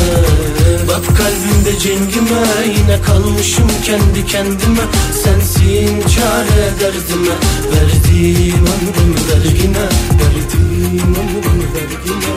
Bak 0.87 1.17
kalbimde 1.17 1.79
cengime. 1.79 2.43
Yine 2.77 3.01
kalmışım 3.01 3.67
kendi 3.85 4.25
kendime. 4.25 4.83
Sensin 5.23 6.01
çare 6.01 6.71
derdime. 6.79 7.35
Verdiğim 7.73 8.55
ömrümü 8.55 9.19
vergine. 9.29 9.87
Verdiğim 10.19 11.15
ömrümü 11.15 11.67
vergine. 11.73 12.33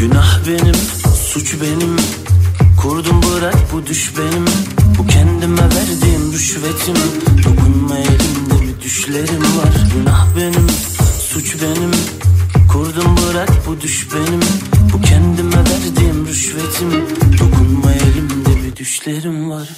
Günah 0.00 0.38
benim, 0.46 0.74
suç 1.32 1.54
benim 1.62 2.23
Kurdum 2.84 3.22
bırak 3.22 3.56
bu 3.72 3.86
düş 3.86 4.12
benim. 4.18 4.44
Bu 4.98 5.06
kendime 5.06 5.62
verdiğim 5.62 6.32
rüşvetim. 6.32 6.94
Dokunma 7.44 7.98
elimde 7.98 8.62
bir 8.62 8.80
düşlerim 8.80 9.42
var. 9.58 9.74
Günah 9.94 10.26
benim, 10.36 10.66
suç 11.28 11.56
benim. 11.62 11.90
Kurdum 12.68 13.16
bırak 13.16 13.50
bu 13.66 13.80
düş 13.80 14.08
benim. 14.14 14.40
Bu 14.92 15.00
kendime 15.00 15.56
verdiğim 15.56 16.26
rüşvetim. 16.26 17.06
Dokunma 17.38 17.92
elimde 17.92 18.64
bir 18.64 18.76
düşlerim 18.76 19.50
var 19.50 19.68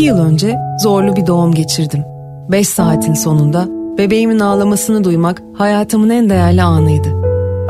İki 0.00 0.06
yıl 0.06 0.18
önce 0.18 0.58
zorlu 0.82 1.16
bir 1.16 1.26
doğum 1.26 1.54
geçirdim. 1.54 2.04
Beş 2.50 2.68
saatin 2.68 3.14
sonunda 3.14 3.68
bebeğimin 3.98 4.40
ağlamasını 4.40 5.04
duymak 5.04 5.42
hayatımın 5.54 6.10
en 6.10 6.30
değerli 6.30 6.62
anıydı. 6.62 7.08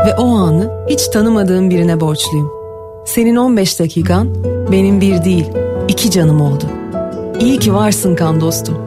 Ve 0.06 0.14
o 0.18 0.26
anı 0.26 0.70
hiç 0.88 1.08
tanımadığım 1.08 1.70
birine 1.70 2.00
borçluyum. 2.00 2.50
Senin 3.06 3.36
15 3.36 3.80
dakikan 3.80 4.34
benim 4.72 5.00
bir 5.00 5.24
değil 5.24 5.46
iki 5.88 6.10
canım 6.10 6.40
oldu. 6.40 6.64
İyi 7.40 7.58
ki 7.58 7.74
varsın 7.74 8.16
kan 8.16 8.40
dostum. 8.40 8.78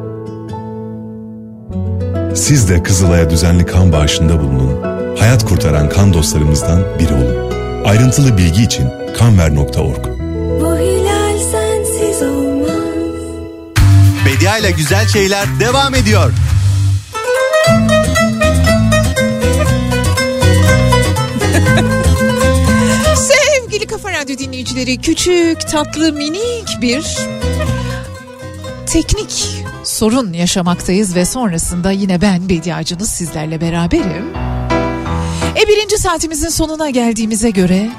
Siz 2.36 2.70
de 2.70 2.84
Kızılay'a 2.84 3.30
düzenli 3.30 3.66
kan 3.66 3.92
bağışında 3.92 4.40
bulunun. 4.40 4.82
Hayat 5.20 5.46
kurtaran 5.46 5.90
kan 5.90 6.14
dostlarımızdan 6.14 6.80
biri 7.00 7.14
olun. 7.14 7.52
Ayrıntılı 7.86 8.38
bilgi 8.38 8.64
için 8.64 8.86
kanver.org 9.18 10.13
İle 14.60 14.72
güzel 14.72 15.08
şeyler 15.08 15.60
devam 15.60 15.96
ediyor. 15.96 16.34
Sevgili 23.16 23.88
Kafa 23.88 24.12
Radyo 24.12 24.38
dinleyicileri 24.38 25.02
küçük 25.02 25.68
tatlı 25.68 26.14
minik 26.14 26.82
bir 26.82 27.18
teknik 28.86 29.64
sorun 29.84 30.34
yaşamaktayız 30.34 31.16
ve 31.16 31.26
sonrasında 31.26 31.92
yine 31.92 32.22
ben 32.22 32.50
Bediacınız 32.50 33.10
sizlerle 33.10 33.62
beraberim. 33.62 34.26
E 35.56 35.68
birinci 35.68 35.98
saatimizin 35.98 36.50
sonuna 36.50 36.90
geldiğimize 36.90 37.50
göre 37.50 37.90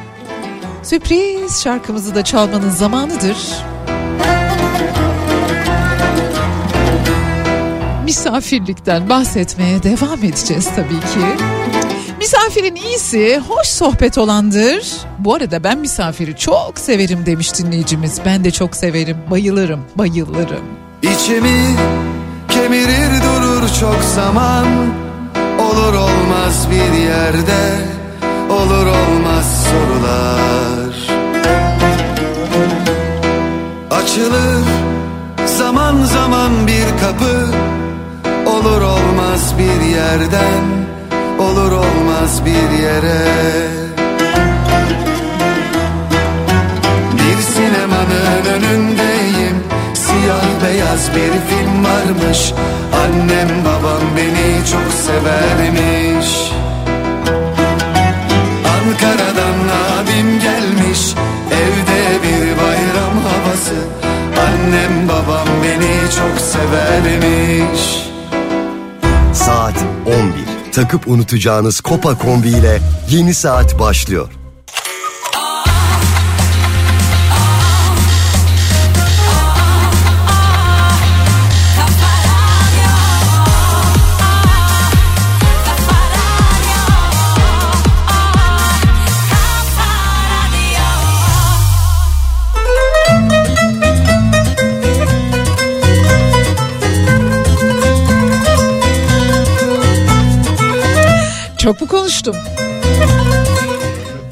sürpriz 0.83 1.63
şarkımızı 1.63 2.15
da 2.15 2.25
çalmanın 2.25 2.71
zamanıdır. 2.71 3.37
Misafirlikten 8.05 9.09
bahsetmeye 9.09 9.83
devam 9.83 10.19
edeceğiz 10.19 10.69
tabii 10.77 11.01
ki. 11.01 11.45
Misafirin 12.19 12.75
iyisi 12.75 13.43
hoş 13.49 13.67
sohbet 13.67 14.19
olandır. 14.19 14.93
Bu 15.19 15.35
arada 15.35 15.65
ben 15.65 15.79
misafiri 15.79 16.37
çok 16.37 16.79
severim 16.79 17.27
demiş 17.27 17.59
dinleyicimiz. 17.59 18.21
Ben 18.25 18.45
de 18.45 18.51
çok 18.51 18.77
severim, 18.77 19.17
bayılırım, 19.31 19.85
bayılırım. 19.97 20.65
İçimi 21.03 21.77
kemirir 22.49 23.23
durur 23.23 23.69
çok 23.81 24.03
zaman 24.15 24.67
Olur 25.59 25.95
olmaz 25.95 26.69
bir 26.71 26.99
yerde 26.99 27.79
Olur 28.51 28.87
olmaz 28.87 29.67
sorular 29.71 30.95
Açılır 33.91 34.65
zaman 35.47 36.05
zaman 36.05 36.67
bir 36.67 37.01
kapı 37.01 37.47
Olur 38.55 38.83
olmaz 38.83 39.55
bir 39.59 39.87
yerden 39.87 40.65
Olur 41.39 41.73
olmaz 41.73 42.45
bir 42.45 42.79
yere. 42.83 43.25
Bir 47.13 47.43
sinemanın 47.43 48.45
önündeyim 48.55 49.57
Siyah 49.95 50.65
beyaz 50.65 51.11
bir 51.11 51.33
film 51.49 51.85
varmış. 51.85 52.53
Annem 53.05 53.49
babam 53.65 54.03
beni 54.17 54.67
çok 54.73 54.93
severmiş. 54.93 56.53
Ankara'dan 58.77 59.59
abim 59.99 60.41
gelmiş 60.41 61.15
Evde 61.51 62.23
bir 62.23 62.59
bayram 62.63 63.17
havası. 63.25 63.75
Annem 64.47 65.09
babam 65.09 65.49
beni 65.63 66.11
çok 66.11 66.41
severmiş 66.41 68.14
Saat 69.47 69.85
11. 70.07 70.73
Takıp 70.73 71.09
unutacağınız 71.09 71.81
Kopa 71.81 72.19
kombi 72.19 72.49
ile 72.49 72.79
yeni 73.11 73.35
saat 73.35 73.79
başlıyor. 73.79 74.29
Konuştum? 102.05 102.37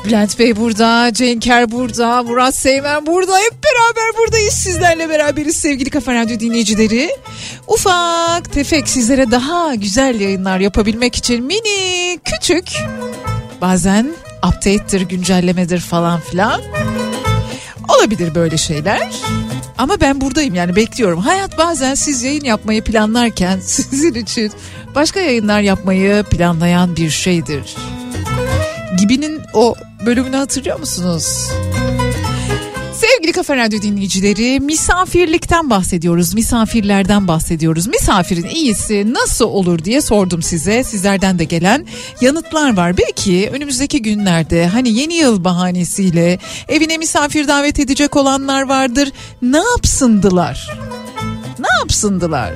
Bülent 0.05 0.39
Bey 0.39 0.57
burada, 0.57 1.13
Cenker 1.13 1.71
burada, 1.73 2.23
Murat 2.23 2.55
Seymen 2.55 3.07
burada. 3.07 3.39
Hep 3.39 3.53
beraber 3.65 4.19
buradayız. 4.19 4.55
Sizlerle 4.55 5.09
beraberiz 5.09 5.57
sevgili 5.57 5.91
Kafa 5.91 6.15
Radyo 6.15 6.41
dinleyicileri. 6.41 7.17
Ufak 7.69 8.53
tefek 8.53 8.89
sizlere 8.89 9.31
daha 9.31 9.75
güzel 9.75 10.21
yayınlar 10.21 10.61
yapabilmek 10.61 11.17
için 11.17 11.45
mini, 11.45 12.19
küçük, 12.25 12.73
bazen 13.61 14.11
update'tir, 14.39 15.01
güncellemedir 15.01 15.81
falan 15.81 16.21
filan. 16.21 16.63
Olabilir 17.89 18.35
böyle 18.35 18.57
şeyler. 18.57 19.09
Ama 19.79 20.01
ben 20.01 20.21
buradayım 20.21 20.55
yani 20.55 20.77
bekliyorum. 20.77 21.19
Hayat 21.19 21.59
bazen 21.59 21.95
siz 21.95 22.23
yayın 22.23 22.45
yapmayı 22.45 22.85
planlarken 22.85 23.61
sizin 23.65 24.15
için 24.15 24.53
başka 24.95 25.21
yayınlar 25.21 25.61
yapmayı 25.61 26.23
planlayan 26.23 26.97
bir 26.97 27.11
şeydir. 27.11 27.77
Gibi'nin 28.99 29.41
o 29.55 29.75
bölümünü 30.07 30.37
hatırlıyor 30.37 30.81
musunuz? 30.81 31.51
Sevgili 33.23 33.37
Kafa 33.37 33.57
Radyo 33.57 33.83
dinleyicileri 33.83 34.61
misafirlikten 34.61 35.71
bahsediyoruz. 35.71 36.35
Misafirlerden 36.35 37.29
bahsediyoruz. 37.29 37.87
Misafirin 37.87 38.49
iyisi 38.49 39.15
nasıl 39.15 39.45
olur 39.45 39.85
diye 39.85 40.01
sordum 40.01 40.43
size. 40.43 40.85
Sizlerden 40.85 41.39
de 41.39 41.45
gelen 41.45 41.87
yanıtlar 42.21 42.77
var. 42.77 42.99
Belki 42.99 43.51
önümüzdeki 43.53 44.03
günlerde 44.03 44.67
hani 44.67 44.89
yeni 44.89 45.15
yıl 45.15 45.45
bahanesiyle 45.45 46.39
evine 46.69 46.99
misafir 46.99 47.49
davet 47.49 47.81
edecek 47.81 48.17
olanlar 48.17 48.63
vardır. 48.63 49.13
Ne 49.43 49.63
yapsındılar? 49.77 50.79
Ne 51.59 51.79
yapsındılar? 51.81 52.53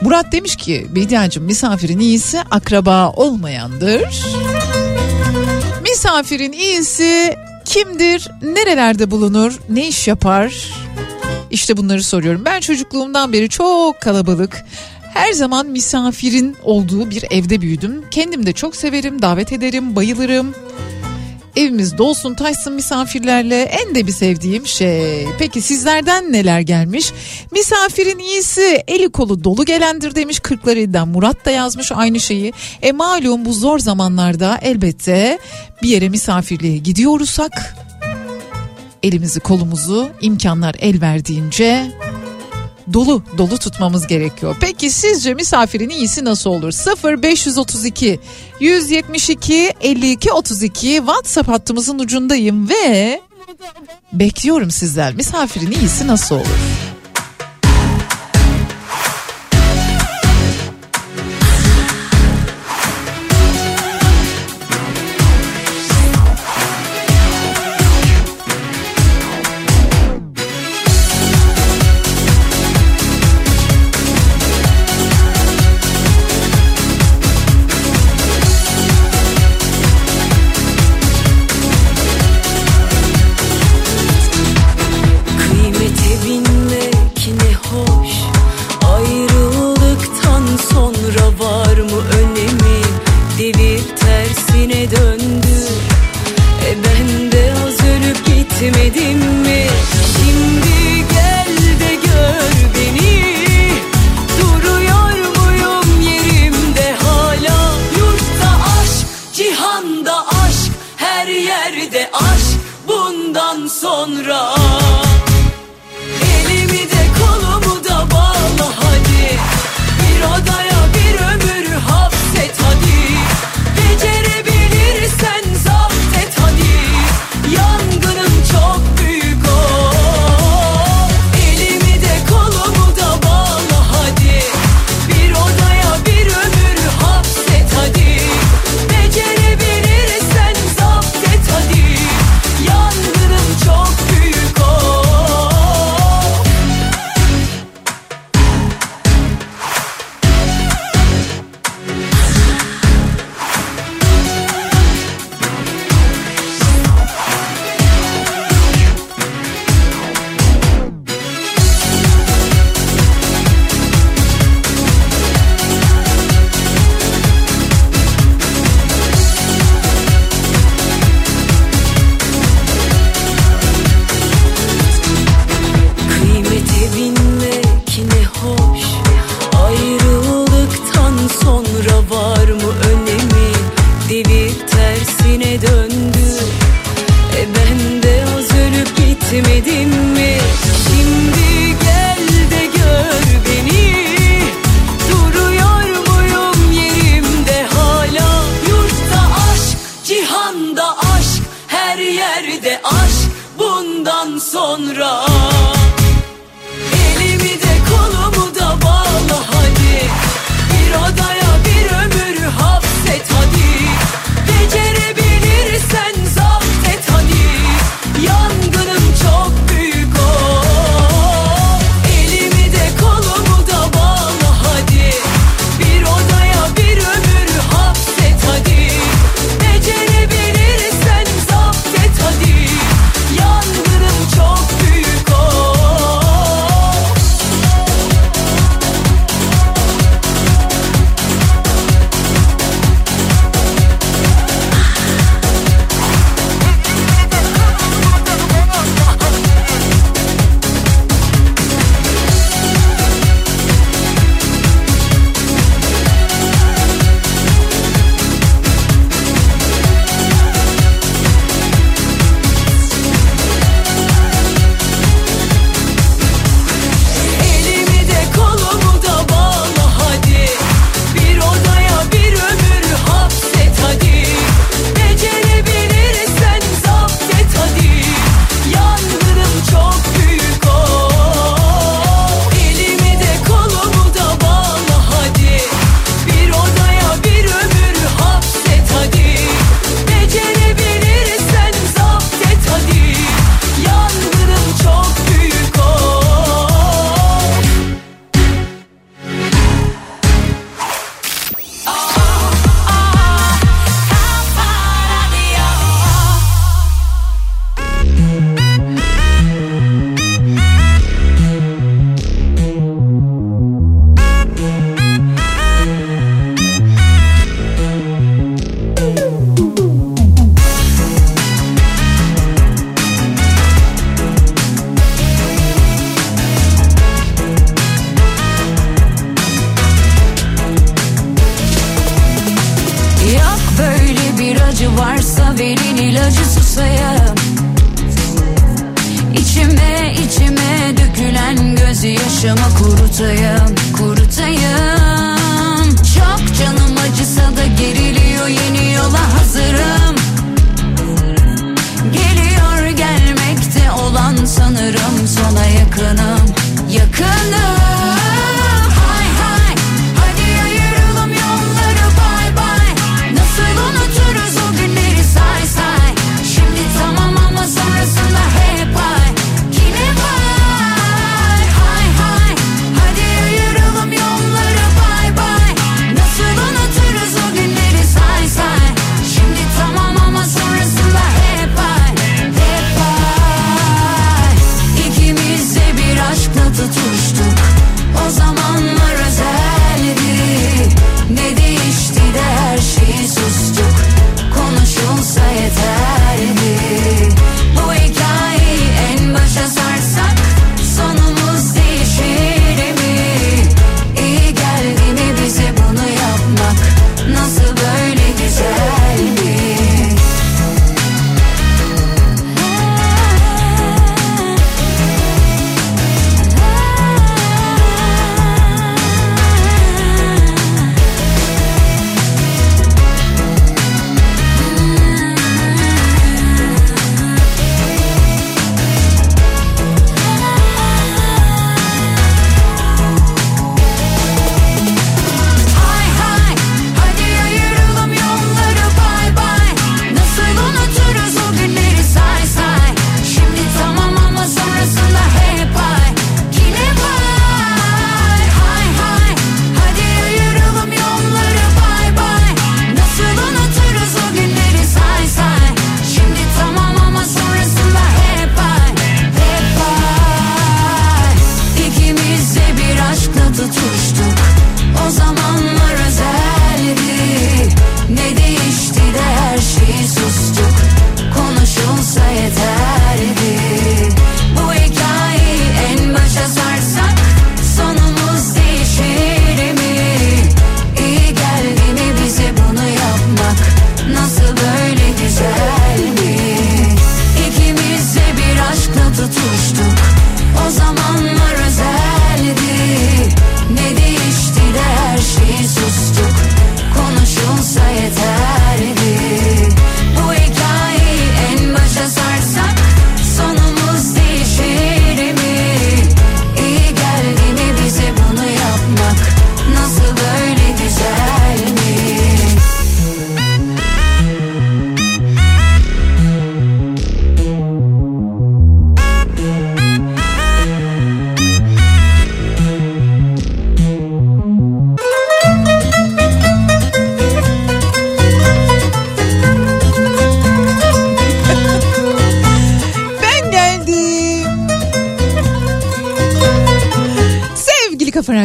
Murat 0.00 0.32
demiş 0.32 0.56
ki 0.56 0.86
Bediacığım 0.94 1.44
misafirin 1.44 1.98
iyisi 1.98 2.40
akraba 2.40 3.10
olmayandır. 3.10 4.24
Misafirin 5.82 6.52
iyisi 6.52 7.36
kimdir? 7.66 8.28
Nerelerde 8.42 9.10
bulunur? 9.10 9.58
Ne 9.68 9.88
iş 9.88 10.08
yapar? 10.08 10.72
İşte 11.50 11.76
bunları 11.76 12.02
soruyorum. 12.02 12.42
Ben 12.44 12.60
çocukluğumdan 12.60 13.32
beri 13.32 13.48
çok 13.48 14.00
kalabalık, 14.00 14.64
her 15.14 15.32
zaman 15.32 15.66
misafirin 15.66 16.56
olduğu 16.62 17.10
bir 17.10 17.24
evde 17.30 17.60
büyüdüm. 17.60 18.04
Kendim 18.10 18.46
de 18.46 18.52
çok 18.52 18.76
severim, 18.76 19.22
davet 19.22 19.52
ederim, 19.52 19.96
bayılırım. 19.96 20.54
Evimiz 21.56 21.98
dolsun 21.98 22.34
taşsın 22.34 22.72
misafirlerle 22.72 23.62
en 23.62 23.94
de 23.94 24.06
bir 24.06 24.12
sevdiğim 24.12 24.66
şey. 24.66 25.26
Peki 25.38 25.60
sizlerden 25.60 26.32
neler 26.32 26.60
gelmiş? 26.60 27.12
Misafirin 27.52 28.18
iyisi 28.18 28.84
eli 28.88 29.08
kolu 29.08 29.44
dolu 29.44 29.64
gelendir 29.64 30.14
demiş 30.14 30.40
Kırklareli'den 30.40 31.08
Murat 31.08 31.44
da 31.44 31.50
yazmış 31.50 31.92
aynı 31.92 32.20
şeyi. 32.20 32.52
E 32.82 32.92
malum 32.92 33.44
bu 33.44 33.52
zor 33.52 33.78
zamanlarda 33.78 34.58
elbette 34.62 35.38
bir 35.82 35.88
yere 35.88 36.08
misafirliğe 36.08 36.76
gidiyorsak 36.76 37.76
elimizi 39.02 39.40
kolumuzu 39.40 40.08
imkanlar 40.20 40.76
el 40.78 41.00
verdiğince 41.00 41.92
dolu 42.92 43.22
dolu 43.38 43.58
tutmamız 43.58 44.06
gerekiyor. 44.06 44.56
Peki 44.60 44.90
sizce 44.90 45.34
misafirin 45.34 45.90
iyisi 45.90 46.24
nasıl 46.24 46.50
olur? 46.50 46.70
0 46.70 47.22
532 47.22 48.20
172 48.60 49.72
52 49.80 50.32
32 50.32 50.96
WhatsApp 50.96 51.48
hattımızın 51.48 51.98
ucundayım 51.98 52.68
ve 52.68 53.20
bekliyorum 54.12 54.70
sizler. 54.70 55.14
Misafirin 55.14 55.70
iyisi 55.70 56.06
nasıl 56.06 56.34
olur? 56.34 56.46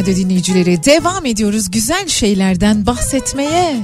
Radyo 0.01 0.15
dinleyicileri 0.15 0.83
devam 0.83 1.25
ediyoruz 1.25 1.71
güzel 1.71 2.07
şeylerden 2.07 2.85
bahsetmeye. 2.85 3.75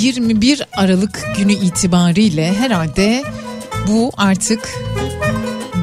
...21 0.00 0.64
Aralık 0.76 1.24
günü 1.36 1.52
itibariyle 1.52 2.54
herhalde 2.54 3.22
bu 3.88 4.12
artık 4.16 4.68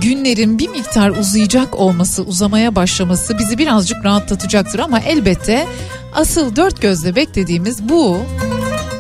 günlerin 0.02 0.60
bir 0.60 0.70
miktar 0.70 1.10
uzayacak 1.10 1.80
olması, 1.80 2.24
uzamaya 2.24 2.76
başlaması 2.76 3.40
bizi 3.40 3.58
birazcık 3.58 4.06
rahatlatacaktır 4.06 4.80
ama 4.80 5.00
elbette 5.00 5.68
asıl 6.14 6.56
dört 6.56 6.82
gözle 6.82 7.16
beklediğimiz 7.16 7.90
bu 7.90 8.18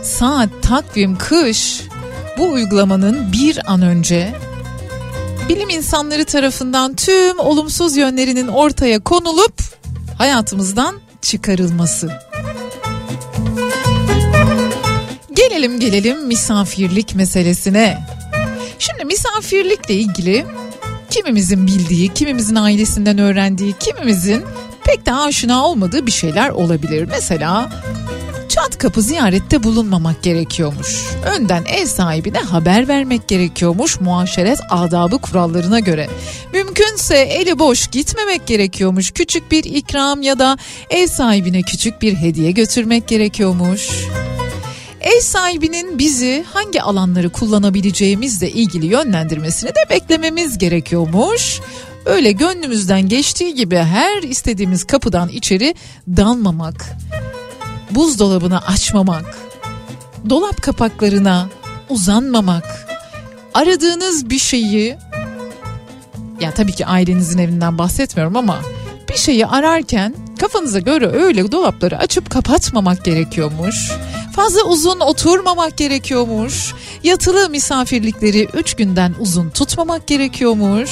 saat 0.03 0.49
takvim 0.61 1.17
kış 1.17 1.81
bu 2.37 2.51
uygulamanın 2.51 3.31
bir 3.31 3.71
an 3.71 3.81
önce 3.81 4.33
bilim 5.49 5.69
insanları 5.69 6.25
tarafından 6.25 6.95
tüm 6.95 7.39
olumsuz 7.39 7.97
yönlerinin 7.97 8.47
ortaya 8.47 8.99
konulup 8.99 9.53
hayatımızdan 10.17 10.99
çıkarılması. 11.21 12.11
Gelelim 15.33 15.79
gelelim 15.79 16.27
misafirlik 16.27 17.15
meselesine. 17.15 17.97
Şimdi 18.79 19.05
misafirlikle 19.05 19.93
ilgili 19.93 20.45
kimimizin 21.09 21.67
bildiği, 21.67 22.13
kimimizin 22.13 22.55
ailesinden 22.55 23.17
öğrendiği, 23.17 23.73
kimimizin 23.79 24.43
pek 24.83 25.05
de 25.05 25.13
aşina 25.13 25.65
olmadığı 25.65 26.05
bir 26.05 26.11
şeyler 26.11 26.49
olabilir. 26.49 27.07
Mesela 27.11 27.71
çat 28.54 28.78
kapı 28.78 29.01
ziyarette 29.01 29.64
bulunmamak 29.64 30.24
gerekiyormuş. 30.24 31.04
Önden 31.36 31.66
ev 31.66 31.86
sahibine 31.86 32.38
haber 32.38 32.88
vermek 32.88 33.28
gerekiyormuş 33.28 33.99
muaşeret 33.99 34.60
adabı 34.70 35.18
kurallarına 35.18 35.80
göre. 35.80 36.10
Mümkünse 36.54 37.18
eli 37.18 37.60
boş 37.60 37.88
gitmemek 37.88 38.47
gerekiyormuş. 38.47 39.12
Küçük 39.12 39.51
bir 39.51 39.64
ikram 39.64 40.22
ya 40.22 40.39
da 40.39 40.58
ev 40.89 41.08
sahibine 41.08 41.62
küçük 41.62 42.01
bir 42.01 42.16
hediye 42.16 42.51
götürmek 42.51 43.08
gerekiyormuş. 43.08 43.89
Ev 45.01 45.20
sahibinin 45.20 45.99
bizi 45.99 46.45
hangi 46.54 46.82
alanları 46.82 47.30
kullanabileceğimizle 47.30 48.51
ilgili 48.51 48.86
yönlendirmesini 48.86 49.70
de 49.70 49.89
beklememiz 49.89 50.58
gerekiyormuş. 50.58 51.60
Öyle 52.06 52.32
gönlümüzden 52.32 53.10
geçtiği 53.10 53.56
gibi 53.56 53.78
her 53.78 54.24
istediğimiz 54.24 54.84
kapıdan 54.84 55.30
içeri 55.30 55.76
dalmamak, 56.08 56.86
buzdolabını 57.91 58.65
açmamak, 58.65 59.38
dolap 60.29 60.61
kapaklarına 60.61 61.49
uzanmamak, 61.89 62.88
aradığınız 63.53 64.29
bir 64.29 64.39
şeyi 64.39 64.97
ya 66.39 66.51
tabii 66.51 66.71
ki 66.71 66.86
ailenizin 66.86 67.39
evinden 67.39 67.77
bahsetmiyorum 67.77 68.36
ama 68.36 68.59
bir 69.09 69.17
şeyi 69.17 69.47
ararken 69.47 70.15
kafanıza 70.39 70.79
göre 70.79 71.07
öyle 71.07 71.51
dolapları 71.51 71.97
açıp 71.97 72.29
kapatmamak 72.29 73.05
gerekiyormuş. 73.05 73.91
Fazla 74.36 74.63
uzun 74.63 74.99
oturmamak 74.99 75.77
gerekiyormuş. 75.77 76.73
Yatılı 77.03 77.49
misafirlikleri 77.49 78.47
3 78.53 78.73
günden 78.73 79.15
uzun 79.19 79.49
tutmamak 79.49 80.07
gerekiyormuş. 80.07 80.91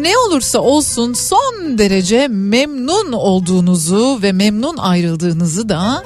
Ne 0.00 0.18
olursa 0.18 0.58
olsun 0.58 1.12
son 1.12 1.78
derece 1.78 2.28
memnun 2.28 3.12
olduğunuzu 3.12 4.18
ve 4.22 4.32
memnun 4.32 4.76
ayrıldığınızı 4.76 5.68
da 5.68 6.04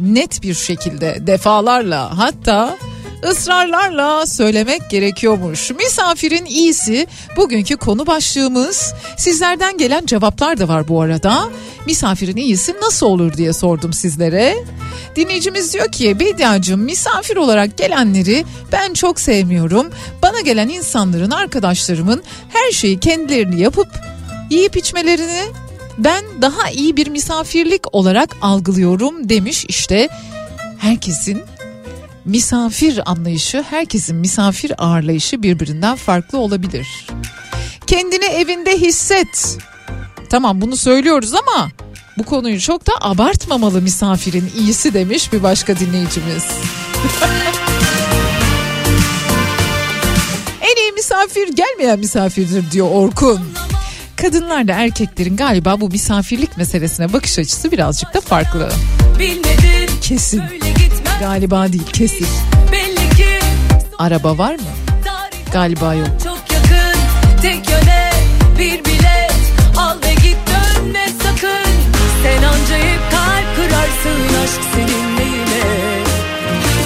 net 0.00 0.42
bir 0.42 0.54
şekilde 0.54 1.26
defalarla 1.26 2.18
hatta 2.18 2.78
ısrarlarla 3.24 4.26
söylemek 4.26 4.90
gerekiyormuş. 4.90 5.70
Misafirin 5.70 6.44
iyisi 6.44 7.06
bugünkü 7.36 7.76
konu 7.76 8.06
başlığımız. 8.06 8.94
Sizlerden 9.18 9.78
gelen 9.78 10.06
cevaplar 10.06 10.58
da 10.58 10.68
var 10.68 10.88
bu 10.88 11.00
arada. 11.02 11.48
Misafirin 11.86 12.36
iyisi 12.36 12.74
nasıl 12.82 13.06
olur 13.06 13.32
diye 13.32 13.52
sordum 13.52 13.92
sizlere. 13.92 14.56
Dinleyicimiz 15.16 15.74
diyor 15.74 15.92
ki 15.92 16.20
Bediacığım 16.20 16.80
misafir 16.80 17.36
olarak 17.36 17.76
gelenleri 17.76 18.44
ben 18.72 18.94
çok 18.94 19.20
sevmiyorum. 19.20 19.90
Bana 20.22 20.40
gelen 20.40 20.68
insanların 20.68 21.30
arkadaşlarımın 21.30 22.22
her 22.48 22.72
şeyi 22.72 23.00
kendilerini 23.00 23.60
yapıp 23.60 23.88
yiyip 24.50 24.76
içmelerini 24.76 25.42
ben 25.98 26.24
daha 26.42 26.70
iyi 26.70 26.96
bir 26.96 27.06
misafirlik 27.06 27.94
olarak 27.94 28.36
algılıyorum 28.42 29.28
demiş 29.28 29.64
işte 29.68 30.08
herkesin 30.78 31.42
misafir 32.26 33.10
anlayışı, 33.10 33.64
herkesin 33.70 34.16
misafir 34.16 34.72
ağırlayışı 34.78 35.42
birbirinden 35.42 35.96
farklı 35.96 36.38
olabilir. 36.38 37.06
Kendini 37.86 38.24
evinde 38.24 38.78
hisset. 38.78 39.58
Tamam 40.30 40.60
bunu 40.60 40.76
söylüyoruz 40.76 41.34
ama 41.34 41.68
bu 42.18 42.22
konuyu 42.22 42.60
çok 42.60 42.86
da 42.86 42.92
abartmamalı 43.00 43.82
misafirin 43.82 44.52
iyisi 44.58 44.94
demiş 44.94 45.32
bir 45.32 45.42
başka 45.42 45.78
dinleyicimiz. 45.78 46.44
en 50.60 50.76
iyi 50.76 50.92
misafir 50.92 51.48
gelmeyen 51.48 51.98
misafirdir 51.98 52.70
diyor 52.70 52.88
Orkun. 52.90 53.40
Kadınlarla 54.16 54.72
erkeklerin 54.72 55.36
galiba 55.36 55.80
bu 55.80 55.88
misafirlik 55.88 56.56
meselesine 56.56 57.12
bakış 57.12 57.38
açısı 57.38 57.72
birazcık 57.72 58.14
da 58.14 58.20
farklı. 58.20 58.68
Kesin. 60.02 60.40
öyle 60.40 60.65
gitmem 60.65 60.65
Galiba 61.20 61.72
değil 61.72 61.86
kesin. 61.92 62.26
belli 62.72 63.16
ki 63.16 63.26
Araba 63.98 64.38
var 64.38 64.54
mı? 64.54 64.60
Galiba 65.52 65.94
yok. 65.94 66.06
çok 66.24 66.38
yakın 66.52 67.00
tek 67.42 67.70
yöne 67.70 68.10
bir 68.58 68.84
bilet 68.84 69.32
al 69.78 69.96
ve 70.04 70.14
git 70.14 70.36
dönme 70.46 71.06
sakın 71.22 71.72
sen 72.22 72.42
anca 72.42 72.76
hep 72.76 73.00
kalp 73.10 73.56
kırarsın 73.56 74.34
aşk 74.44 74.60
seninle 74.74 75.22
yine 75.24 75.64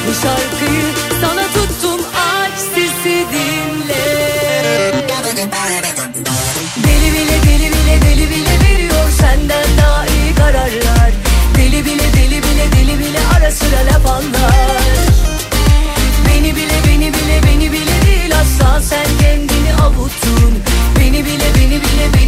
bu 0.09 0.13
şarkıyı 0.23 0.90
avuttun 20.11 20.63
Beni 20.99 21.25
bile 21.25 21.49
beni 21.55 21.81
bile 21.81 22.07
beni 22.15 22.20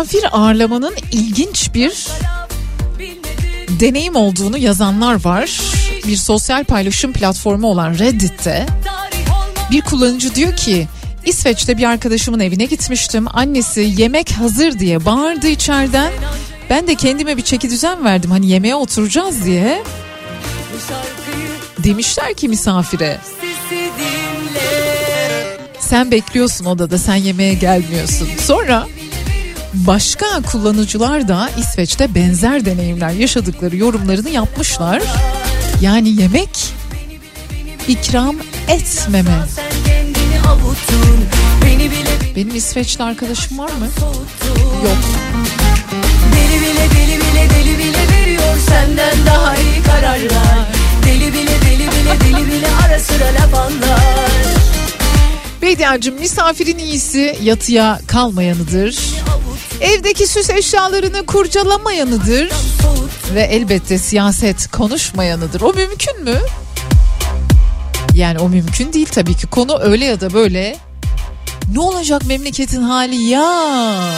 misafir 0.00 0.28
ağırlamanın 0.32 0.94
ilginç 1.12 1.74
bir 1.74 2.08
deneyim 3.80 4.16
olduğunu 4.16 4.58
yazanlar 4.58 5.24
var. 5.24 5.60
Bir 6.06 6.16
sosyal 6.16 6.64
paylaşım 6.64 7.12
platformu 7.12 7.66
olan 7.66 7.98
Reddit'te 7.98 8.66
bir 9.70 9.80
kullanıcı 9.80 10.34
diyor 10.34 10.56
ki 10.56 10.88
İsveç'te 11.24 11.78
bir 11.78 11.84
arkadaşımın 11.84 12.40
evine 12.40 12.64
gitmiştim. 12.64 13.26
Annesi 13.32 13.94
yemek 13.96 14.30
hazır 14.30 14.78
diye 14.78 15.04
bağırdı 15.04 15.48
içeriden. 15.48 16.12
Ben 16.70 16.86
de 16.86 16.94
kendime 16.94 17.36
bir 17.36 17.42
çeki 17.42 17.70
düzen 17.70 18.04
verdim 18.04 18.30
hani 18.30 18.46
yemeğe 18.46 18.74
oturacağız 18.74 19.44
diye. 19.44 19.82
Demişler 21.78 22.34
ki 22.34 22.48
misafire 22.48 23.18
sen 25.78 26.10
bekliyorsun 26.10 26.64
odada 26.64 26.98
sen 26.98 27.14
yemeğe 27.14 27.54
gelmiyorsun. 27.54 28.28
Sonra 28.40 28.86
başka 29.74 30.26
kullanıcılar 30.52 31.28
da 31.28 31.50
İsveç'te 31.58 32.14
benzer 32.14 32.64
deneyimler 32.64 33.10
yaşadıkları 33.10 33.76
yorumlarını 33.76 34.30
yapmışlar. 34.30 35.02
Yani 35.80 36.08
yemek 36.08 36.50
ikram 37.88 38.36
etmeme. 38.68 39.30
Benim 42.36 42.54
İsveçli 42.56 43.04
arkadaşım 43.04 43.58
var 43.58 43.70
mı? 43.70 43.86
Yok. 44.84 44.96
Deli 46.36 46.60
bile 46.60 46.90
deli 46.90 47.20
bile 47.20 47.50
deli 47.50 47.78
bile 47.78 48.18
veriyor 48.18 48.56
senden 48.68 49.26
daha 49.26 49.56
iyi 49.56 49.82
kararlar 49.82 50.68
Deli 51.06 51.32
bile 51.32 51.60
deli 51.66 51.78
bile 51.78 52.20
deli 52.20 52.46
bile 52.46 52.68
ara 52.86 53.00
sıra 53.00 53.24
laf 53.24 53.54
anlar 53.54 54.00
Bediacığım 55.62 56.20
misafirin 56.20 56.78
iyisi 56.78 57.38
yatıya 57.42 58.00
kalmayanıdır. 58.06 58.98
Evdeki 59.80 60.26
süs 60.26 60.50
eşyalarını 60.50 61.26
kurcalamayanıdır. 61.26 62.50
Ve 63.34 63.42
elbette 63.42 63.98
siyaset 63.98 64.70
konuşmayanıdır. 64.70 65.60
O 65.60 65.72
mümkün 65.72 66.24
mü? 66.24 66.38
Yani 68.14 68.38
o 68.38 68.48
mümkün 68.48 68.92
değil 68.92 69.08
tabii 69.12 69.34
ki. 69.34 69.46
Konu 69.46 69.78
öyle 69.80 70.04
ya 70.04 70.20
da 70.20 70.32
böyle 70.32 70.76
ne 71.72 71.80
olacak 71.80 72.26
memleketin 72.26 72.82
hali 72.82 73.16
ya 73.16 74.14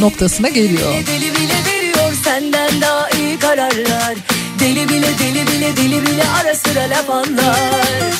noktasına 0.00 0.48
geliyor. 0.48 0.92
Deli 1.06 1.34
bile 1.34 1.54
veriyor 1.66 2.12
senden 2.24 2.80
daha 2.80 3.10
iyi 3.10 3.38
kararlar 3.38 4.14
Deli 4.60 4.88
bile 4.88 5.18
deli 5.18 5.46
bile 5.46 5.76
deli 5.76 6.06
bile 6.06 6.24
ara 6.42 6.54
sıra 6.54 6.90
laf 6.90 7.10
anlar 7.10 8.12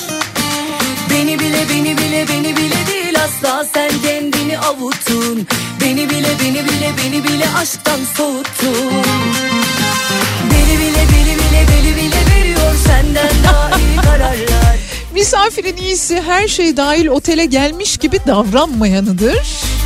Beni 1.10 1.38
bile 1.38 1.66
beni 1.70 1.98
bile 1.98 2.28
beni 2.28 2.56
bile 2.56 2.86
değil 2.86 3.14
asla 3.24 3.66
sen 3.74 3.90
kendini 4.02 4.58
avuttun 4.58 5.46
Beni 5.82 6.10
bile 6.10 6.28
beni 6.40 6.64
bile 6.64 6.90
beni 6.98 7.24
bile 7.24 7.44
aşktan 7.58 7.98
soğuttun 8.16 8.92
Deli 10.50 10.78
bile 10.78 11.04
deli 11.08 11.34
bile 11.36 11.66
deli 11.68 11.96
bile 11.96 12.20
veriyor 12.36 12.74
senden 12.86 13.30
daha 13.44 13.70
iyi 13.78 13.96
kararlar 13.96 14.76
Misafirin 15.14 15.76
iyisi 15.76 16.22
her 16.26 16.48
şey 16.48 16.76
dahil 16.76 17.06
otele 17.06 17.44
gelmiş 17.46 17.96
gibi 17.96 18.18
davranmayanıdır. 18.26 19.38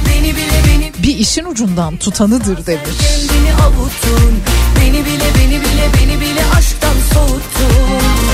Beni 0.09 0.37
bile 0.37 0.63
beni 0.67 0.93
Bir 1.03 1.19
işin 1.19 1.45
ucundan 1.45 1.97
tutanıdır 1.97 2.67
demiş. 2.67 2.91
kendini 3.01 3.55
avuttun 3.55 4.39
Beni 4.81 5.05
bile 5.07 5.25
beni 5.39 5.61
bile 5.61 5.89
beni 6.01 6.21
bile 6.21 6.43
aşktan 6.59 6.95
soğuttun 7.15 8.26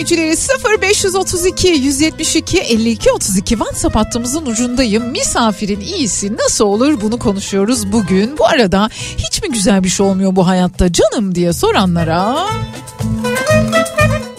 dinleyicileri 0.00 0.82
0532 0.82 1.68
172 1.68 2.58
52 2.58 3.12
32 3.12 3.48
WhatsApp 3.48 3.96
hattımızın 3.96 4.46
ucundayım. 4.46 5.10
Misafirin 5.10 5.80
iyisi 5.80 6.36
nasıl 6.36 6.64
olur 6.64 7.00
bunu 7.00 7.18
konuşuyoruz 7.18 7.92
bugün. 7.92 8.38
Bu 8.38 8.46
arada 8.46 8.88
hiç 9.18 9.42
mi 9.42 9.48
güzel 9.50 9.84
bir 9.84 9.88
şey 9.88 10.06
olmuyor 10.06 10.36
bu 10.36 10.46
hayatta 10.46 10.92
canım 10.92 11.34
diye 11.34 11.52
soranlara 11.52 12.46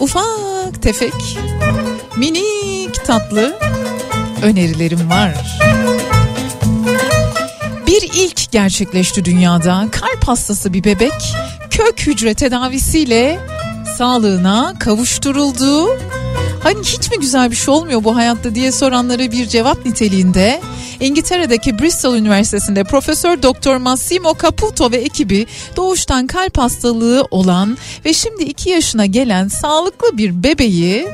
ufak 0.00 0.82
tefek 0.82 1.38
minik 2.16 3.04
tatlı 3.04 3.56
önerilerim 4.42 5.10
var. 5.10 5.60
Bir 7.86 8.02
ilk 8.14 8.52
gerçekleşti 8.52 9.24
dünyada. 9.24 9.88
Kalp 9.90 10.28
hastası 10.28 10.72
bir 10.72 10.84
bebek 10.84 11.34
kök 11.70 12.06
hücre 12.06 12.34
tedavisiyle 12.34 13.51
sağlığına 14.02 14.74
kavuşturuldu. 14.78 15.98
Hani 16.62 16.80
hiç 16.80 17.10
mi 17.10 17.18
güzel 17.20 17.50
bir 17.50 17.56
şey 17.56 17.74
olmuyor 17.74 18.04
bu 18.04 18.16
hayatta 18.16 18.54
diye 18.54 18.72
soranlara 18.72 19.32
bir 19.32 19.48
cevap 19.48 19.86
niteliğinde 19.86 20.60
İngiltere'deki 21.00 21.78
Bristol 21.78 22.16
Üniversitesi'nde 22.16 22.84
Profesör 22.84 23.42
Doktor 23.42 23.76
Massimo 23.76 24.34
Caputo 24.42 24.92
ve 24.92 24.96
ekibi 24.96 25.46
doğuştan 25.76 26.26
kalp 26.26 26.58
hastalığı 26.58 27.26
olan 27.30 27.78
ve 28.04 28.12
şimdi 28.12 28.42
2 28.42 28.70
yaşına 28.70 29.06
gelen 29.06 29.48
sağlıklı 29.48 30.18
bir 30.18 30.42
bebeği 30.42 31.08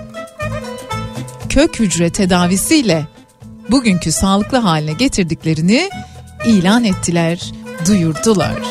kök 1.49 1.81
hücre 1.81 2.11
tedavisiyle 2.11 3.07
bugünkü 3.71 4.13
sağlıklı 4.13 4.59
haline 4.59 4.93
getirdiklerini 4.93 5.91
ilan 6.47 6.85
ettiler, 6.85 7.53
duyurdular. 7.87 8.63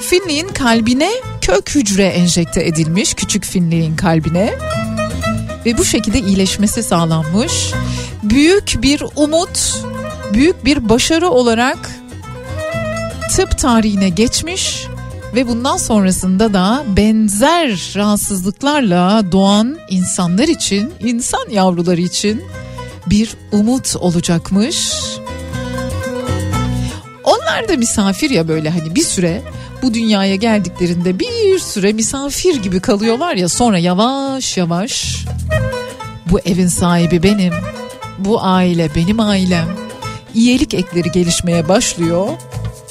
Finley'in 0.00 0.48
kalbine 0.48 1.10
kök 1.40 1.74
hücre 1.74 2.04
enjekte 2.04 2.64
edilmiş 2.64 3.14
küçük 3.14 3.44
Finley'in 3.44 3.96
kalbine 3.96 4.54
ve 5.66 5.78
bu 5.78 5.84
şekilde 5.84 6.18
iyileşmesi 6.18 6.82
sağlanmış. 6.82 7.72
Büyük 8.22 8.74
bir 8.82 9.02
umut, 9.16 9.84
büyük 10.32 10.64
bir 10.64 10.88
başarı 10.88 11.28
olarak 11.28 11.90
tıp 13.36 13.58
tarihine 13.58 14.08
geçmiş 14.08 14.86
ve 15.34 15.48
bundan 15.48 15.76
sonrasında 15.76 16.52
da 16.52 16.84
benzer 16.96 17.92
rahatsızlıklarla 17.96 19.32
doğan 19.32 19.78
insanlar 19.90 20.48
için, 20.48 20.92
insan 21.00 21.50
yavruları 21.50 22.00
için 22.00 22.44
bir 23.06 23.34
umut 23.52 23.96
olacakmış. 23.96 24.92
Onlar 27.24 27.68
da 27.68 27.76
misafir 27.76 28.30
ya 28.30 28.48
böyle 28.48 28.70
hani 28.70 28.94
bir 28.94 29.04
süre 29.04 29.42
bu 29.82 29.94
dünyaya 29.94 30.36
geldiklerinde 30.36 31.18
bir 31.18 31.58
süre 31.58 31.92
misafir 31.92 32.62
gibi 32.62 32.80
kalıyorlar 32.80 33.34
ya 33.34 33.48
sonra 33.48 33.78
yavaş 33.78 34.56
yavaş 34.56 35.24
bu 36.30 36.40
evin 36.40 36.68
sahibi 36.68 37.22
benim, 37.22 37.54
bu 38.18 38.42
aile 38.42 38.94
benim 38.94 39.20
ailem. 39.20 39.66
İyilik 40.34 40.74
ekleri 40.74 41.10
gelişmeye 41.10 41.68
başlıyor 41.68 42.28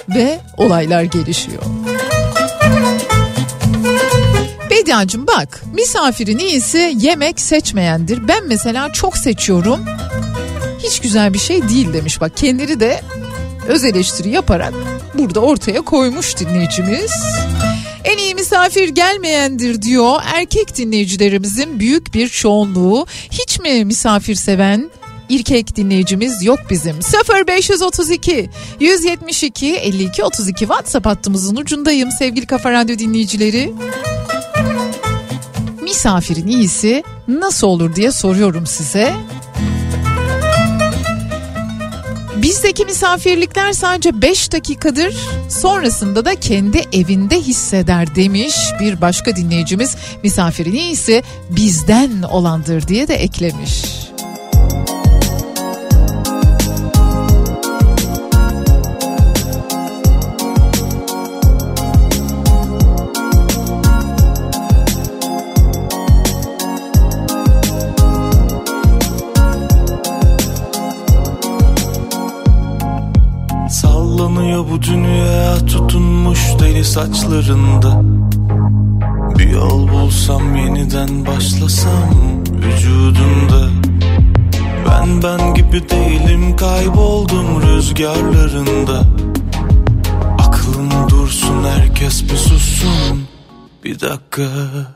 ve 0.09 0.39
olaylar 0.57 1.03
gelişiyor. 1.03 1.63
Bediacım 4.69 5.27
bak 5.27 5.63
misafirin 5.73 6.37
iyisi 6.37 6.93
yemek 6.97 7.39
seçmeyendir. 7.39 8.27
Ben 8.27 8.47
mesela 8.47 8.93
çok 8.93 9.17
seçiyorum. 9.17 9.85
Hiç 10.79 10.99
güzel 10.99 11.33
bir 11.33 11.39
şey 11.39 11.69
değil 11.69 11.93
demiş 11.93 12.21
bak 12.21 12.37
kendileri 12.37 12.79
de 12.79 13.01
öz 13.69 13.85
eleştiri 13.85 14.29
yaparak 14.29 14.73
burada 15.13 15.39
ortaya 15.39 15.81
koymuş 15.81 16.37
dinleyicimiz. 16.37 17.11
En 18.03 18.17
iyi 18.17 18.35
misafir 18.35 18.89
gelmeyendir 18.89 19.81
diyor. 19.81 20.21
Erkek 20.35 20.77
dinleyicilerimizin 20.77 21.79
büyük 21.79 22.13
bir 22.13 22.27
çoğunluğu. 22.29 23.05
Hiç 23.31 23.59
mi 23.59 23.85
misafir 23.85 24.35
seven 24.35 24.89
erkek 25.29 25.75
dinleyicimiz 25.75 26.43
yok 26.43 26.59
bizim. 26.69 26.95
0532 27.47 28.49
172 28.79 29.75
52 29.75 30.23
32 30.23 30.59
WhatsApp 30.59 31.05
hattımızın 31.05 31.55
ucundayım 31.55 32.11
sevgili 32.11 32.45
Kafa 32.45 32.71
Radyo 32.71 32.97
dinleyicileri. 32.97 33.73
Misafirin 35.81 36.47
iyisi 36.47 37.03
nasıl 37.27 37.67
olur 37.67 37.95
diye 37.95 38.11
soruyorum 38.11 38.67
size. 38.67 39.13
Bizdeki 42.49 42.85
misafirlikler 42.85 43.73
sadece 43.73 44.21
5 44.21 44.51
dakikadır 44.51 45.15
sonrasında 45.49 46.25
da 46.25 46.35
kendi 46.35 46.83
evinde 46.93 47.41
hisseder 47.41 48.15
demiş 48.15 48.55
bir 48.79 49.01
başka 49.01 49.35
dinleyicimiz 49.35 49.95
misafirin 50.23 50.73
iyisi 50.73 51.23
bizden 51.49 52.21
olandır 52.21 52.87
diye 52.87 53.07
de 53.07 53.15
eklemiş. 53.15 54.08
Bu 74.71 74.81
dünya 74.81 75.65
tutunmuş 75.65 76.39
deli 76.59 76.85
saçlarında. 76.85 78.01
Bir 79.37 79.49
yol 79.49 79.87
bulsam 79.87 80.55
yeniden 80.55 81.25
başlasam 81.25 82.09
vücudunda 82.51 83.69
Ben 84.89 85.23
ben 85.23 85.53
gibi 85.53 85.89
değilim 85.89 86.55
kayboldum 86.55 87.61
rüzgarlarında. 87.61 89.01
Aklım 90.39 91.09
dursun 91.09 91.63
herkes 91.63 92.23
bir 92.23 92.37
sussun. 92.37 93.23
Bir 93.83 93.99
dakika 93.99 94.47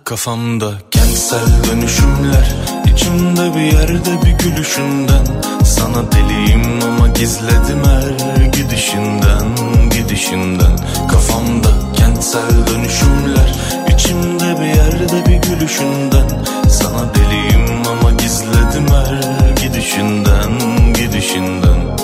Kafamda 0.04 0.72
kentsel 0.92 1.48
dönüşümler 1.72 2.83
içimde 2.94 3.56
bir 3.56 3.62
yerde 3.62 4.26
bir 4.26 4.32
gülüşünden. 4.32 5.26
Sana 5.66 6.12
deliyim 6.12 6.62
ama 6.88 7.08
gizledim 7.08 7.84
her 7.86 8.46
gidişinden 8.46 9.46
Gidişinden. 9.92 10.78
Kafamda 11.08 11.70
kentsel 11.94 12.68
dönüşümler 12.68 13.56
içimde 13.94 14.62
bir 14.62 14.66
yerde 14.66 15.26
bir 15.26 15.50
gülüşünden. 15.50 16.28
Sana 16.70 17.14
deliyim 17.16 17.88
ama 17.92 18.12
gizledim 18.12 18.88
her 18.88 19.56
gidişinden 19.68 20.52
Gidişinden. 20.94 21.98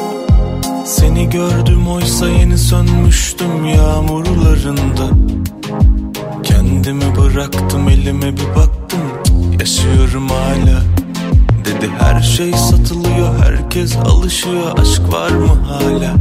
Seni 0.86 1.30
gördüm 1.30 1.88
oysa 1.88 2.30
yeni 2.30 2.58
sönmüştüm 2.58 3.66
yağmurlarında. 3.66 5.10
Kendimi 6.44 7.16
bıraktım 7.18 7.90
elime 7.90 8.38
bir 8.38 8.56
baktım 8.56 9.00
Yaşıyorum 9.60 10.30
hala. 10.30 10.82
Dedi 11.66 11.90
her 12.00 12.22
şey 12.22 12.54
satılıyor 12.54 13.40
herkes 13.46 13.96
alışıyor. 13.98 14.80
Aşk 14.80 15.02
var 15.14 15.30
mı 15.30 15.48
hala? 15.68 16.16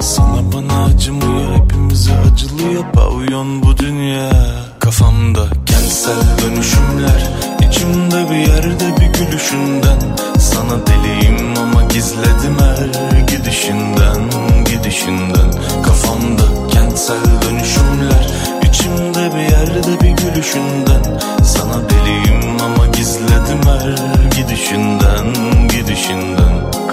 Sana 0.00 0.52
bana 0.52 0.84
acımıyor 0.84 1.56
hepimize 1.56 2.12
acılıyor. 2.12 2.84
Pavyon 2.92 3.62
bu 3.62 3.78
dünya. 3.78 4.30
Kafamda 4.78 5.46
kentsel 5.66 6.20
dönüşümler. 6.42 7.30
İçimde 7.68 8.30
bir 8.30 8.36
yerde 8.36 8.96
bir 9.00 9.18
gülüşünden. 9.18 9.98
Sana 10.38 10.86
deliyim 10.86 11.58
ama 11.58 11.82
gizledim 11.82 12.56
her 12.58 13.18
gidişinden 13.20 14.30
Gidişinden. 14.64 15.50
Kafamda 15.82 16.42
kentsel 16.72 17.24
dönüşümler 17.42 18.28
içimde 18.74 19.34
bir 19.34 19.40
yerde 19.40 20.00
bir 20.00 20.10
gülüşünden. 20.10 21.02
Sana 21.44 21.90
deliyim 21.90 22.60
ama 22.64 22.86
gizledim 22.86 23.60
her 23.66 23.90
gidişinden 24.36 25.26
Gidişinden 25.68 26.83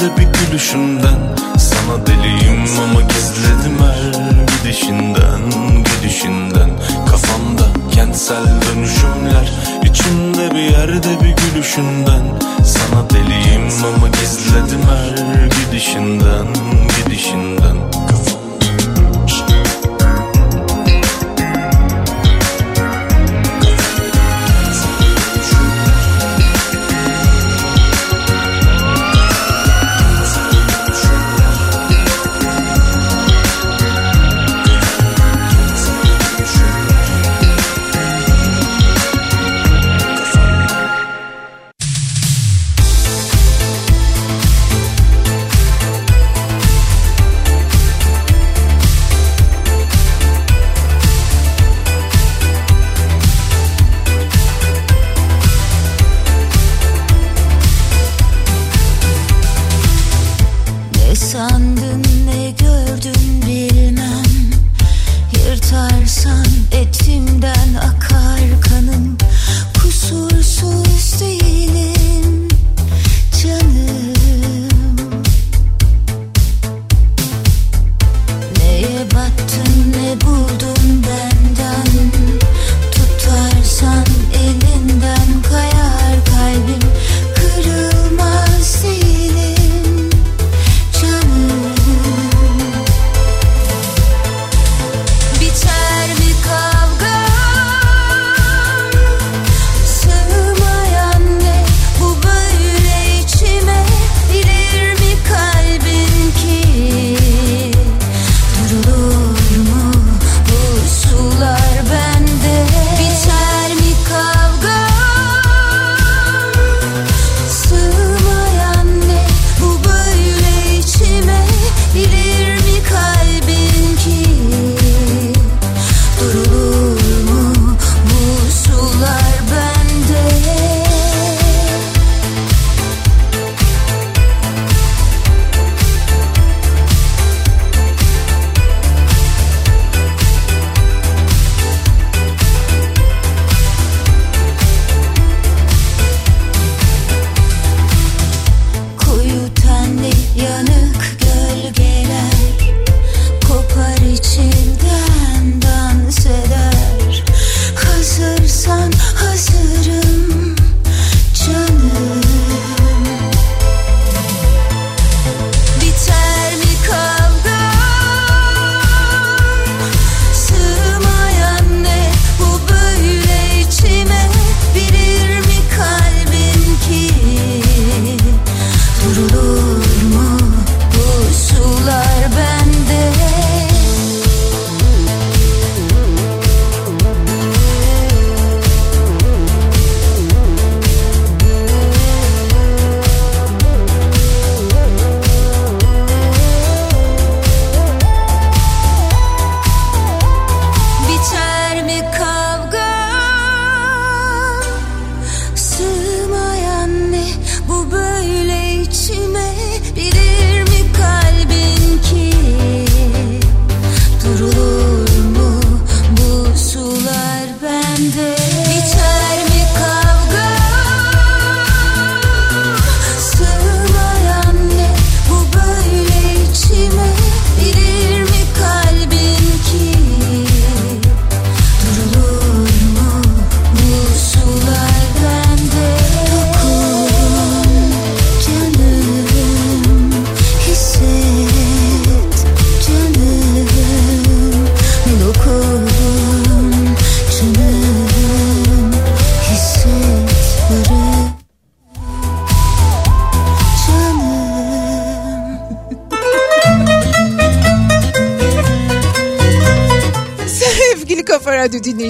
yerde 0.00 0.16
bir 0.16 0.26
gülüşünden. 0.32 1.18
Sana 1.58 2.06
deliyim 2.06 2.64
ama 2.82 3.00
gizledim 3.00 3.78
her 3.78 4.46
gidişinden 4.46 5.40
Gidişinden. 5.84 6.70
Kafamda 7.10 7.66
kentsel 7.92 8.44
dönüşümler 8.44 9.52
İçimde 9.82 10.50
bir 10.54 10.60
yerde 10.60 11.24
bir 11.24 11.36
gülüşünden. 11.36 12.22
Sana 12.64 13.10
deliyim 13.10 13.68
ama 13.84 14.08
gizledim 14.08 14.82
her 14.90 15.46
gidişinden 15.46 16.46
Gidişinden. 16.96 17.76
Ne 17.76 18.29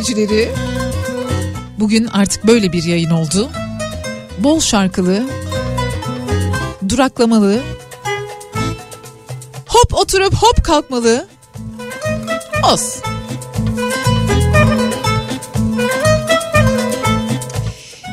dinleyicileri. 0.01 0.49
Bugün 1.79 2.07
artık 2.07 2.47
böyle 2.47 2.73
bir 2.73 2.83
yayın 2.83 3.11
oldu. 3.11 3.51
Bol 4.39 4.61
şarkılı, 4.61 5.23
duraklamalı, 6.89 7.63
hop 9.67 9.95
oturup 9.95 10.35
hop 10.35 10.65
kalkmalı. 10.65 11.27
Olsun. 12.73 13.03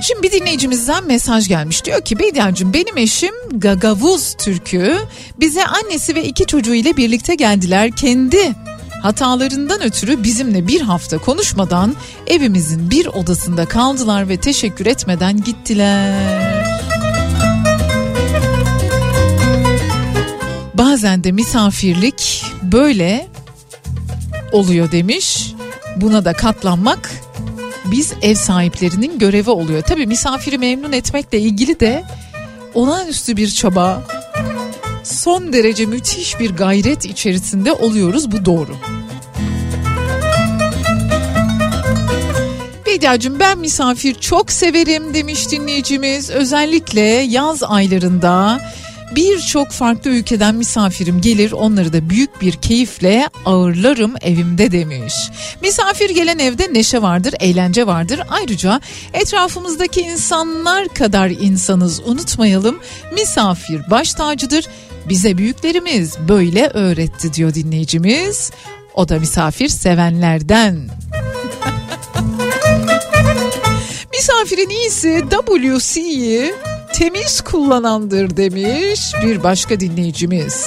Şimdi 0.04 0.24
bir 0.24 0.32
dinleyicimizden 0.32 1.04
mesaj 1.04 1.48
gelmiş. 1.48 1.86
Diyor 1.86 2.02
ki 2.02 2.20
Bediacığım 2.20 2.74
benim 2.74 2.98
eşim 2.98 3.34
Gagavuz 3.52 4.34
Türk'ü 4.34 4.98
bize 5.40 5.66
annesi 5.66 6.16
ve 6.16 6.24
iki 6.24 6.46
çocuğuyla 6.46 6.98
birlikte 6.98 7.36
geldiler. 7.36 7.92
Kendi 7.92 8.56
hatalarından 9.08 9.84
ötürü 9.84 10.24
bizimle 10.24 10.68
bir 10.68 10.82
hafta 10.82 11.18
konuşmadan 11.18 11.96
evimizin 12.28 12.90
bir 12.90 13.08
odasında 13.08 13.66
kaldılar 13.66 14.30
ve 14.30 14.38
teşekkür 14.38 14.86
etmeden 14.86 15.44
gittiler. 15.44 16.66
Bazen 20.74 21.24
de 21.24 21.32
misafirlik 21.32 22.44
böyle 22.64 23.28
oluyor 24.52 24.92
demiş. 24.92 25.54
Buna 25.96 26.26
da 26.26 26.34
katlanmak 26.34 27.12
biz 27.86 28.14
ev 28.22 28.36
sahiplerinin 28.36 29.20
görevi 29.20 29.50
oluyor. 29.50 29.82
Tabii 29.82 30.08
misafiri 30.08 30.58
memnun 30.58 30.92
etmekle 30.92 31.40
ilgili 31.40 31.80
de 31.80 32.04
olağanüstü 32.74 33.38
bir 33.38 33.50
çaba, 33.50 34.04
son 35.08 35.54
derece 35.54 35.86
müthiş 35.86 36.40
bir 36.40 36.56
gayret 36.56 37.06
içerisinde 37.06 37.72
oluyoruz 37.72 38.32
bu 38.32 38.46
doğru. 38.46 38.76
Bediacığım 42.86 43.40
ben 43.40 43.60
misafir 43.60 44.14
çok 44.16 44.52
severim 44.52 45.14
demiş 45.14 45.52
dinleyicimiz. 45.52 46.30
Özellikle 46.30 47.02
yaz 47.02 47.64
aylarında 47.64 48.62
birçok 49.16 49.72
farklı 49.72 50.10
ülkeden 50.10 50.56
misafirim 50.56 51.22
gelir 51.22 51.52
onları 51.52 51.94
da 51.94 52.10
büyük 52.10 52.42
bir 52.42 52.54
keyifle 52.54 53.30
ağırlarım 53.46 54.14
evimde 54.22 54.72
demiş. 54.72 55.14
Misafir 55.62 56.10
gelen 56.10 56.40
evde 56.40 56.74
neşe 56.74 57.02
vardır, 57.02 57.34
eğlence 57.40 57.88
vardır. 57.88 58.22
Ayrıca 58.30 58.82
etrafımızdaki 59.14 60.02
insanlar 60.02 60.88
kadar 60.88 61.30
insanız 61.30 62.00
unutmayalım. 62.06 62.80
Misafir 63.14 63.92
baş 63.92 64.14
tacıdır. 64.14 64.66
Bize 65.10 65.38
büyüklerimiz 65.38 66.18
böyle 66.28 66.68
öğretti 66.68 67.34
diyor 67.34 67.54
dinleyicimiz. 67.54 68.52
O 68.94 69.10
da 69.10 69.20
misafir 69.20 69.68
sevenlerden. 69.68 70.76
Misafirin 74.14 74.70
iyisi 74.70 75.26
WC'yi 75.30 76.54
temiz 76.94 77.42
kullanandır 77.42 78.38
demiş 78.38 79.14
bir 79.24 79.44
başka 79.44 79.80
dinleyicimiz. 79.80 80.66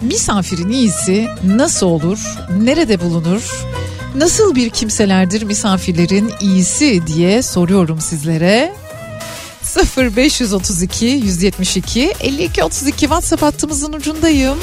Misafirin 0.00 0.70
iyisi 0.70 1.28
nasıl 1.44 1.86
olur, 1.86 2.18
nerede 2.58 3.00
bulunur, 3.00 3.50
nasıl 4.14 4.54
bir 4.54 4.70
kimselerdir 4.70 5.42
misafirlerin 5.42 6.32
iyisi 6.40 7.06
diye 7.06 7.42
soruyorum 7.42 8.00
sizlere. 8.00 8.72
0532 9.96 11.06
172 11.06 12.12
52 12.20 12.64
32 12.64 13.00
WhatsApp 13.00 13.42
hattımızın 13.42 13.92
ucundayım. 13.92 14.58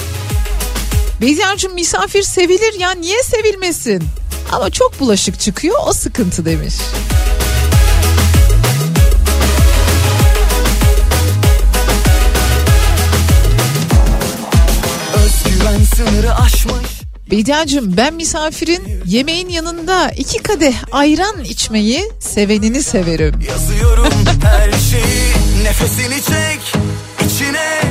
Bediacığım 1.22 1.74
misafir 1.74 2.22
sevilir 2.22 2.80
ya 2.80 2.92
niye 2.92 3.24
sevilmesin? 3.24 4.04
Ama 4.52 4.70
çok 4.70 5.00
bulaşık 5.00 5.40
çıkıyor 5.40 5.76
o 5.88 5.94
sıkıntı 5.94 6.46
demiş. 6.46 6.74
Özgüven 15.16 15.84
sınırı 15.96 16.36
aşmış 16.36 17.00
Bediacığım 17.32 17.98
ben 17.98 18.14
misafirin 18.14 19.02
yemeğin 19.06 19.50
yanında 19.50 20.12
iki 20.12 20.44
kadeh 20.44 20.76
ayran 20.92 21.44
içmeyi 21.44 22.12
sevenini 22.20 22.84
severim. 22.84 23.42
Yazıyorum 23.48 24.14
her 24.44 24.72
şeyi 24.72 25.64
Nefesini 25.64 26.22
çek 26.22 26.74
içine 27.26 27.82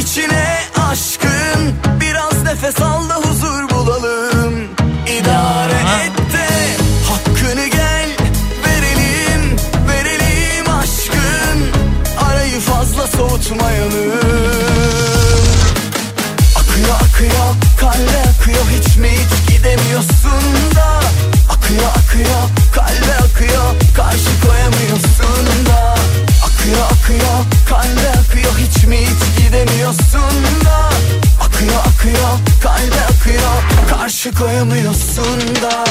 içine 0.00 0.58
aşkın 0.90 1.72
Biraz 2.00 2.42
nefes 2.42 2.80
al 2.80 3.08
da 3.08 3.14
huzur 3.16 3.70
bulalım 3.70 4.13
gidemiyorsun 20.04 20.76
da 20.76 21.00
Akıyor 21.50 21.90
akıyor 21.96 22.42
kalbe 22.72 23.14
akıyor 23.24 23.74
Karşı 23.96 24.40
koyamıyorsun 24.46 25.66
da. 25.66 25.94
Akıyor 26.44 26.86
akıyor 26.92 27.38
kalbe 27.68 28.20
akıyor 28.20 28.52
Hiç 28.58 28.84
mi 28.84 28.98
hiç 28.98 29.44
gidemiyorsun 29.44 30.44
da. 30.64 30.90
Akıyor 31.40 31.80
akıyor 31.86 32.38
kalbe 32.62 33.04
akıyor 33.04 33.62
Karşı 33.90 34.34
koyamıyorsun 34.34 35.40
da 35.62 35.84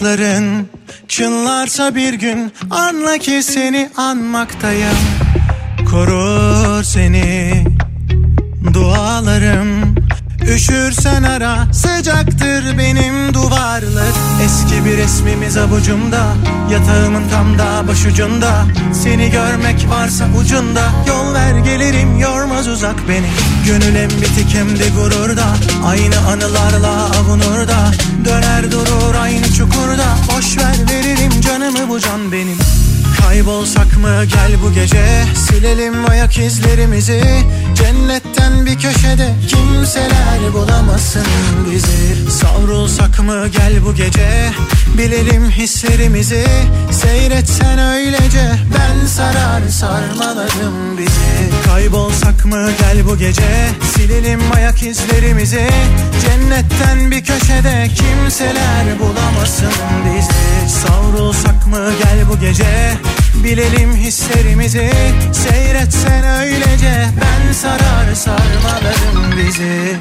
kulakların 0.00 0.68
çınlarsa 1.08 1.94
bir 1.94 2.14
gün 2.14 2.52
anla 2.70 3.18
ki 3.18 3.42
seni 3.42 3.90
anmaktayım. 3.96 4.96
Korur 5.90 6.82
seni 6.82 7.64
dualarım. 8.74 9.94
Üşürsen 10.54 11.22
ara 11.22 11.72
sıcaktır 11.72 12.78
benim 12.78 13.34
duvarlar. 13.34 14.12
Eski 14.44 14.84
bir 14.84 14.96
resmimiz 14.96 15.56
avucumda 15.56 16.34
Yatağımın 16.70 17.28
tam 17.28 17.58
da 17.58 17.88
başucunda. 17.88 18.64
Seni 19.02 19.30
görmek 19.30 19.88
varsa 19.90 20.24
ucunda 20.40 20.82
Yol 21.08 21.34
ver 21.34 21.58
gelirim 21.58 22.18
yormaz 22.18 22.68
uzak 22.68 23.08
beni. 23.08 23.26
Gönül 23.66 23.96
hem 23.96 24.10
bitik 24.10 24.54
hem 24.54 24.78
de 24.78 24.88
gururda 24.88 25.46
Aynı 25.86 26.18
anılarla 26.18 27.10
avunur 27.20 27.68
da 27.68 27.79
bu 34.70 34.74
gece. 34.74 35.24
Silelim 35.34 36.10
ayak 36.10 36.38
izlerimizi. 36.38 37.22
Cennetten 37.74 38.66
bir 38.66 38.78
köşede 38.78 39.34
Kimseler 39.48 40.52
bulamasın 40.52 41.26
bizi. 41.70 42.30
Savrulsak 42.30 43.20
mı 43.20 43.48
gel 43.48 43.84
bu 43.84 43.94
gece? 43.94 44.50
Bilelim 44.98 45.50
hislerimizi. 45.50 46.44
Seyretsen 46.90 47.78
öylece. 47.78 48.52
Ben 48.74 49.06
sarar 49.06 49.68
sarmalarım 49.68 50.98
bizi. 50.98 51.64
Kaybolsak 51.66 52.44
mı 52.44 52.68
gel 52.78 53.06
bu 53.06 53.16
gece? 53.16 53.68
Silelim 53.94 54.40
ayak 54.56 54.82
izlerimizi. 54.82 55.68
Cennetten 56.22 57.10
bir 57.10 57.24
köşede 57.24 57.88
Kimseler 57.94 58.98
bulamasın 58.98 59.72
bizi 60.04 60.49
Savrulsak 60.70 61.66
mı 61.66 61.92
gel 62.04 62.28
bu 62.28 62.40
gece? 62.40 62.94
Bilelim 63.44 63.96
hislerimizi. 63.96 64.90
Seyretsen 65.32 66.24
öylece. 66.24 67.08
Ben 67.20 67.52
sarar 67.52 68.14
sarmalarım 68.14 69.36
bizi 69.36 69.98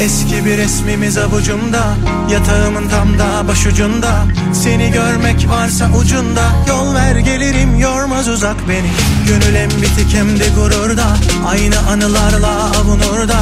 Eski 0.00 0.44
bir 0.44 0.58
resmimiz 0.58 1.18
avucumda 1.18 1.96
Yatağımın 2.30 2.88
tam 2.88 3.18
da 3.18 3.48
başucunda. 3.48 4.24
Seni 4.52 4.90
görmek 4.90 5.48
varsa 5.48 5.90
ucunda 6.00 6.42
Yol 6.68 6.94
ver 6.94 7.16
gelirim 7.16 7.78
yormaz 7.78 8.28
uzak 8.28 8.68
beni. 8.68 8.90
Gönül 9.28 9.56
hem 9.56 9.70
bitik 9.82 10.14
hem 10.14 10.40
de 10.40 10.48
gururda 10.48 11.06
Aynı 11.46 11.78
anılarla 11.78 12.70
avunur 12.80 13.28
da 13.28 13.38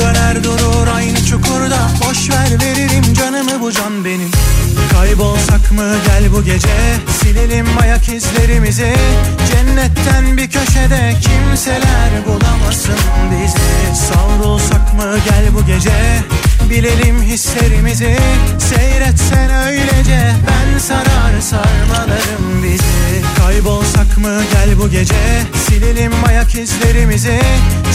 Döner 0.00 0.44
durur 0.44 0.86
aynı 0.96 1.24
çukurda. 1.24 1.78
Boş 2.08 2.30
ver 2.30 2.60
veririm 2.62 3.14
canımı 3.14 3.60
bu 3.60 3.72
can 3.72 4.04
benim. 4.04 4.30
Kaybolsak 4.92 5.72
mı 5.72 5.94
gel 6.06 6.32
bu 6.32 6.44
gece. 6.44 6.96
Silelim 7.20 7.66
ayak 7.82 8.08
izlerimizi. 8.08 8.94
Cennetten 9.50 10.36
bir 10.36 10.50
köşede 10.50 11.14
Kimseler 11.20 12.10
bulamasın 12.26 12.98
bizi. 13.30 14.00
Savrulsak 14.06 14.94
mı 14.94 15.18
gel 15.24 15.54
bu 15.54 15.66
gece 15.66 15.92
Bilelim 16.70 17.22
hislerimizi. 17.22 18.16
Seyretsen 18.58 19.66
öylece 19.66 20.32
Ben 20.46 20.78
sarar 20.78 21.40
sarmalarım 21.40 22.62
bizi. 22.62 23.22
Kaybolsak 23.38 24.18
mı 24.18 24.42
gel 24.52 24.78
bu 24.78 24.90
gece? 24.90 25.42
Silelim 25.66 26.12
ayak 26.28 26.54
izlerimizi. 26.54 27.40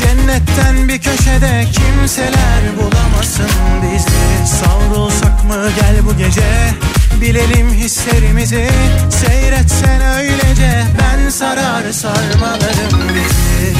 Cennetten 0.01 0.87
bir 0.87 1.01
köşede 1.01 1.65
Kimseler 1.73 2.61
bulamasın 2.77 3.49
bizi. 3.83 4.55
Savrulsak 4.55 5.43
mı 5.45 5.69
gel 5.81 6.05
bu 6.05 6.17
gece? 6.17 6.73
Bilelim 7.21 7.73
hislerimizi. 7.73 8.69
Seyretsen 9.09 10.01
öylece 10.17 10.83
Ben 10.99 11.29
sarar 11.29 11.91
sarmalarım 11.91 13.09
bizi. 13.09 13.75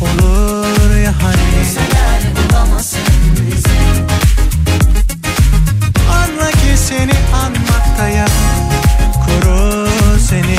Olur 0.00 0.96
ya 1.04 1.14
hani? 1.22 1.36
Kimseler 1.54 2.20
bulamasın 2.36 3.17
seni 6.88 7.12
anmaktayım 7.34 8.28
Koru 9.26 9.88
seni. 10.28 10.58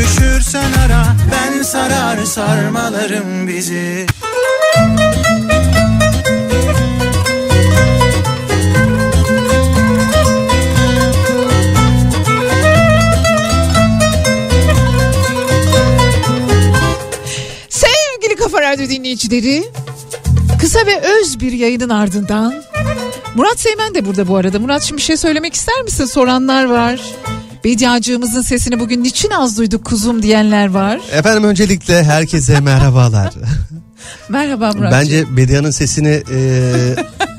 Üşürsen 0.00 0.72
ara 0.86 1.06
ben 1.32 1.62
sarar 1.62 2.24
sarmalarım 2.24 3.48
bizi. 3.48 4.06
Sevgili 17.68 18.36
Kafa 18.38 18.62
Radyo 18.62 18.88
dinleyicileri 18.88 19.64
kısa 20.60 20.86
ve 20.86 21.00
öz 21.00 21.40
bir 21.40 21.52
yayının 21.52 21.88
ardından 21.88 22.71
Murat 23.34 23.60
Seymen 23.60 23.94
de 23.94 24.04
burada 24.06 24.28
bu 24.28 24.36
arada. 24.36 24.58
Murat 24.58 24.82
şimdi 24.82 24.98
bir 24.98 25.02
şey 25.02 25.16
söylemek 25.16 25.54
ister 25.54 25.82
misin? 25.82 26.04
Soranlar 26.04 26.64
var. 26.64 27.00
Bediacığımızın 27.64 28.42
sesini 28.42 28.80
bugün 28.80 29.02
niçin 29.02 29.30
az 29.30 29.58
duyduk 29.58 29.84
kuzum 29.84 30.22
diyenler 30.22 30.70
var. 30.70 31.00
Efendim 31.12 31.44
öncelikle 31.44 32.04
herkese 32.04 32.60
merhabalar. 32.60 33.34
Merhaba 34.28 34.72
Murat. 34.72 34.92
Bence 34.92 35.36
Bedia'nın 35.36 35.70
sesini 35.70 36.22
e, 36.32 36.70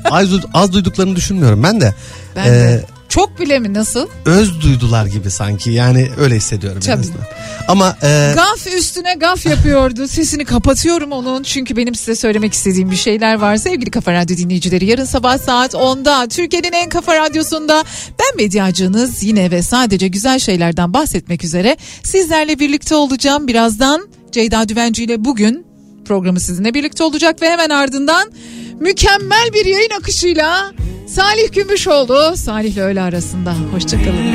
az, 0.04 0.28
az 0.54 0.72
duyduklarını 0.72 1.16
düşünmüyorum 1.16 1.62
ben 1.62 1.80
de. 1.80 1.94
Ben 2.36 2.46
de. 2.46 2.84
Çok 3.14 3.40
bile 3.40 3.58
mi 3.58 3.74
nasıl? 3.74 4.08
Öz 4.24 4.60
duydular 4.60 5.06
gibi 5.06 5.30
sanki 5.30 5.70
yani 5.70 6.08
öyle 6.18 6.36
hissediyorum. 6.36 6.78
en 6.78 6.86
Tabii. 6.86 7.00
azından. 7.00 7.20
Ama 7.68 7.96
e, 8.02 8.32
Gaf 8.34 8.66
üstüne 8.76 9.14
gaf 9.14 9.46
yapıyordu. 9.46 10.08
Sesini 10.08 10.44
kapatıyorum 10.44 11.12
onun. 11.12 11.42
Çünkü 11.42 11.76
benim 11.76 11.94
size 11.94 12.14
söylemek 12.16 12.52
istediğim 12.52 12.90
bir 12.90 12.96
şeyler 12.96 13.34
var. 13.34 13.56
Sevgili 13.56 13.90
Kafa 13.90 14.12
Radyo 14.12 14.36
dinleyicileri 14.36 14.84
yarın 14.84 15.04
sabah 15.04 15.38
saat 15.38 15.74
10'da 15.74 16.28
Türkiye'nin 16.28 16.72
en 16.72 16.88
kafa 16.88 17.14
radyosunda 17.14 17.84
ben 18.20 18.44
medyacınız 18.44 19.22
yine 19.22 19.50
ve 19.50 19.62
sadece 19.62 20.08
güzel 20.08 20.38
şeylerden 20.38 20.92
bahsetmek 20.94 21.44
üzere 21.44 21.76
sizlerle 22.02 22.58
birlikte 22.58 22.94
olacağım. 22.94 23.48
Birazdan 23.48 24.08
Ceyda 24.32 24.68
Düvenci 24.68 25.04
ile 25.04 25.24
bugün 25.24 25.66
programı 26.04 26.40
sizinle 26.40 26.74
birlikte 26.74 27.04
olacak 27.04 27.42
ve 27.42 27.50
hemen 27.50 27.70
ardından 27.70 28.32
mükemmel 28.80 29.52
bir 29.54 29.64
yayın 29.64 29.90
akışıyla 30.00 30.72
Salih 31.06 31.52
Gümüşoğlu 31.52 32.36
Salih'le 32.36 32.78
öğle 32.78 33.02
arasında. 33.02 33.54
Hoşçakalın. 33.72 34.32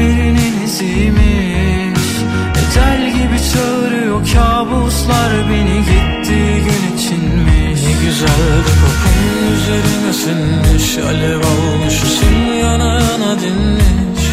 Ecel 2.62 3.12
gibi 3.14 3.40
çağırıyor 3.54 4.22
kabuslar 4.34 5.32
beni. 5.50 5.78
Gitti 5.80 6.40
gün 6.66 6.98
içinmiş. 6.98 7.82
Ne 7.84 8.06
güzel 8.06 8.58
de 8.66 8.74
kokun 8.82 9.54
üzerine 9.56 10.14
sinmiş 10.14 10.98
Alev 10.98 11.38
almışsın 11.40 12.36
yana 12.62 12.94
yana 12.94 13.40
dinmiş. 13.42 14.26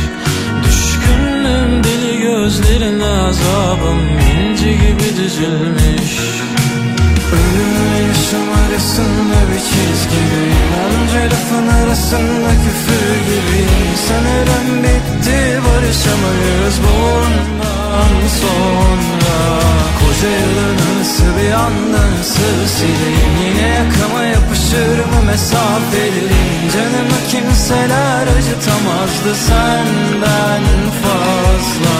Düşkünüm 0.64 1.84
deli 1.84 2.18
gözlerine 2.22 3.04
azabım. 3.04 4.00
İnci 4.36 4.64
gibi 4.72 5.16
düzülmüş 5.16 6.16
Ölümle 7.36 7.98
yaşam 8.08 8.48
arasında 8.64 9.38
bir 9.50 9.62
çizgi. 9.70 10.22
İnanca 10.56 11.22
lafın 11.32 11.68
arasında 11.80 12.50
küfür 12.64 13.14
gibi. 13.28 13.62
Sanırım 14.08 14.82
bitti 14.82 15.60
barışamayız 15.66 16.76
bundan 16.84 18.14
sonra. 18.40 19.36
Koca 20.00 20.28
yılın 20.28 20.78
anısı 20.88 21.24
bir 21.38 21.52
anda 21.52 22.02
nasıl 22.18 22.66
sileyim? 22.76 23.34
Yine 23.46 23.68
yakama 23.68 24.22
yapışır 24.24 24.98
mı 24.98 25.22
mesafelerim 25.26 26.46
Canımı 26.74 27.18
kimseler 27.28 28.26
acıtamazdı 28.36 29.34
senden 29.46 30.62
fazla 31.02 31.96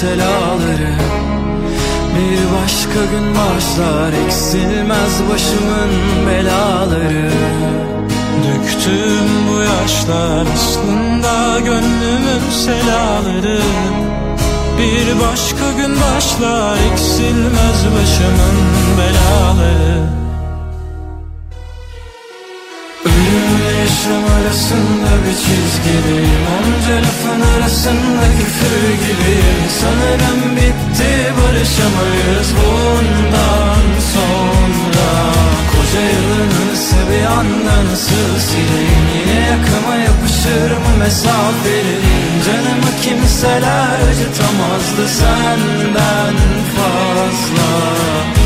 selaları 0.00 0.92
Bir 2.14 2.38
başka 2.56 3.00
gün 3.12 3.34
başlar 3.34 4.12
eksilmez 4.26 5.22
başımın 5.30 5.92
belaları. 6.26 7.30
Döktüm 8.44 9.28
bu 9.48 9.60
yaşlar 9.60 10.46
aslında 10.54 11.60
gönlümün 11.60 12.50
selaları. 12.50 13.60
Bir 14.78 15.20
başka 15.20 15.72
gün 15.76 15.96
başlar 16.00 16.76
eksilmez 16.92 17.84
başımın 17.94 18.56
belaları 18.98 20.17
Yaşım 24.08 24.24
arasında 24.40 25.10
bir 25.24 25.36
çizgideyim 25.44 26.44
Onca 26.56 26.96
lafın 26.96 27.40
arasında 27.40 28.24
küfür 28.38 28.90
gibiyim. 29.04 29.60
Sanırım 29.80 30.56
bitti 30.56 31.32
barışamayız 31.38 32.48
bundan 32.58 33.84
sonra. 34.14 35.10
Koca 35.70 36.00
yılını 36.00 36.76
bir 37.10 37.24
anda 37.24 37.90
nasıl 37.90 38.38
sileyim 38.48 39.04
Yine 39.18 39.40
yakama 39.40 39.94
yapışır 39.96 40.70
mı 40.70 40.96
mesafelerin 40.98 42.42
Canımı 42.46 42.90
kimseler 43.02 43.98
acıtamazdı 44.10 45.08
senden 45.08 46.34
fazla 46.76 48.37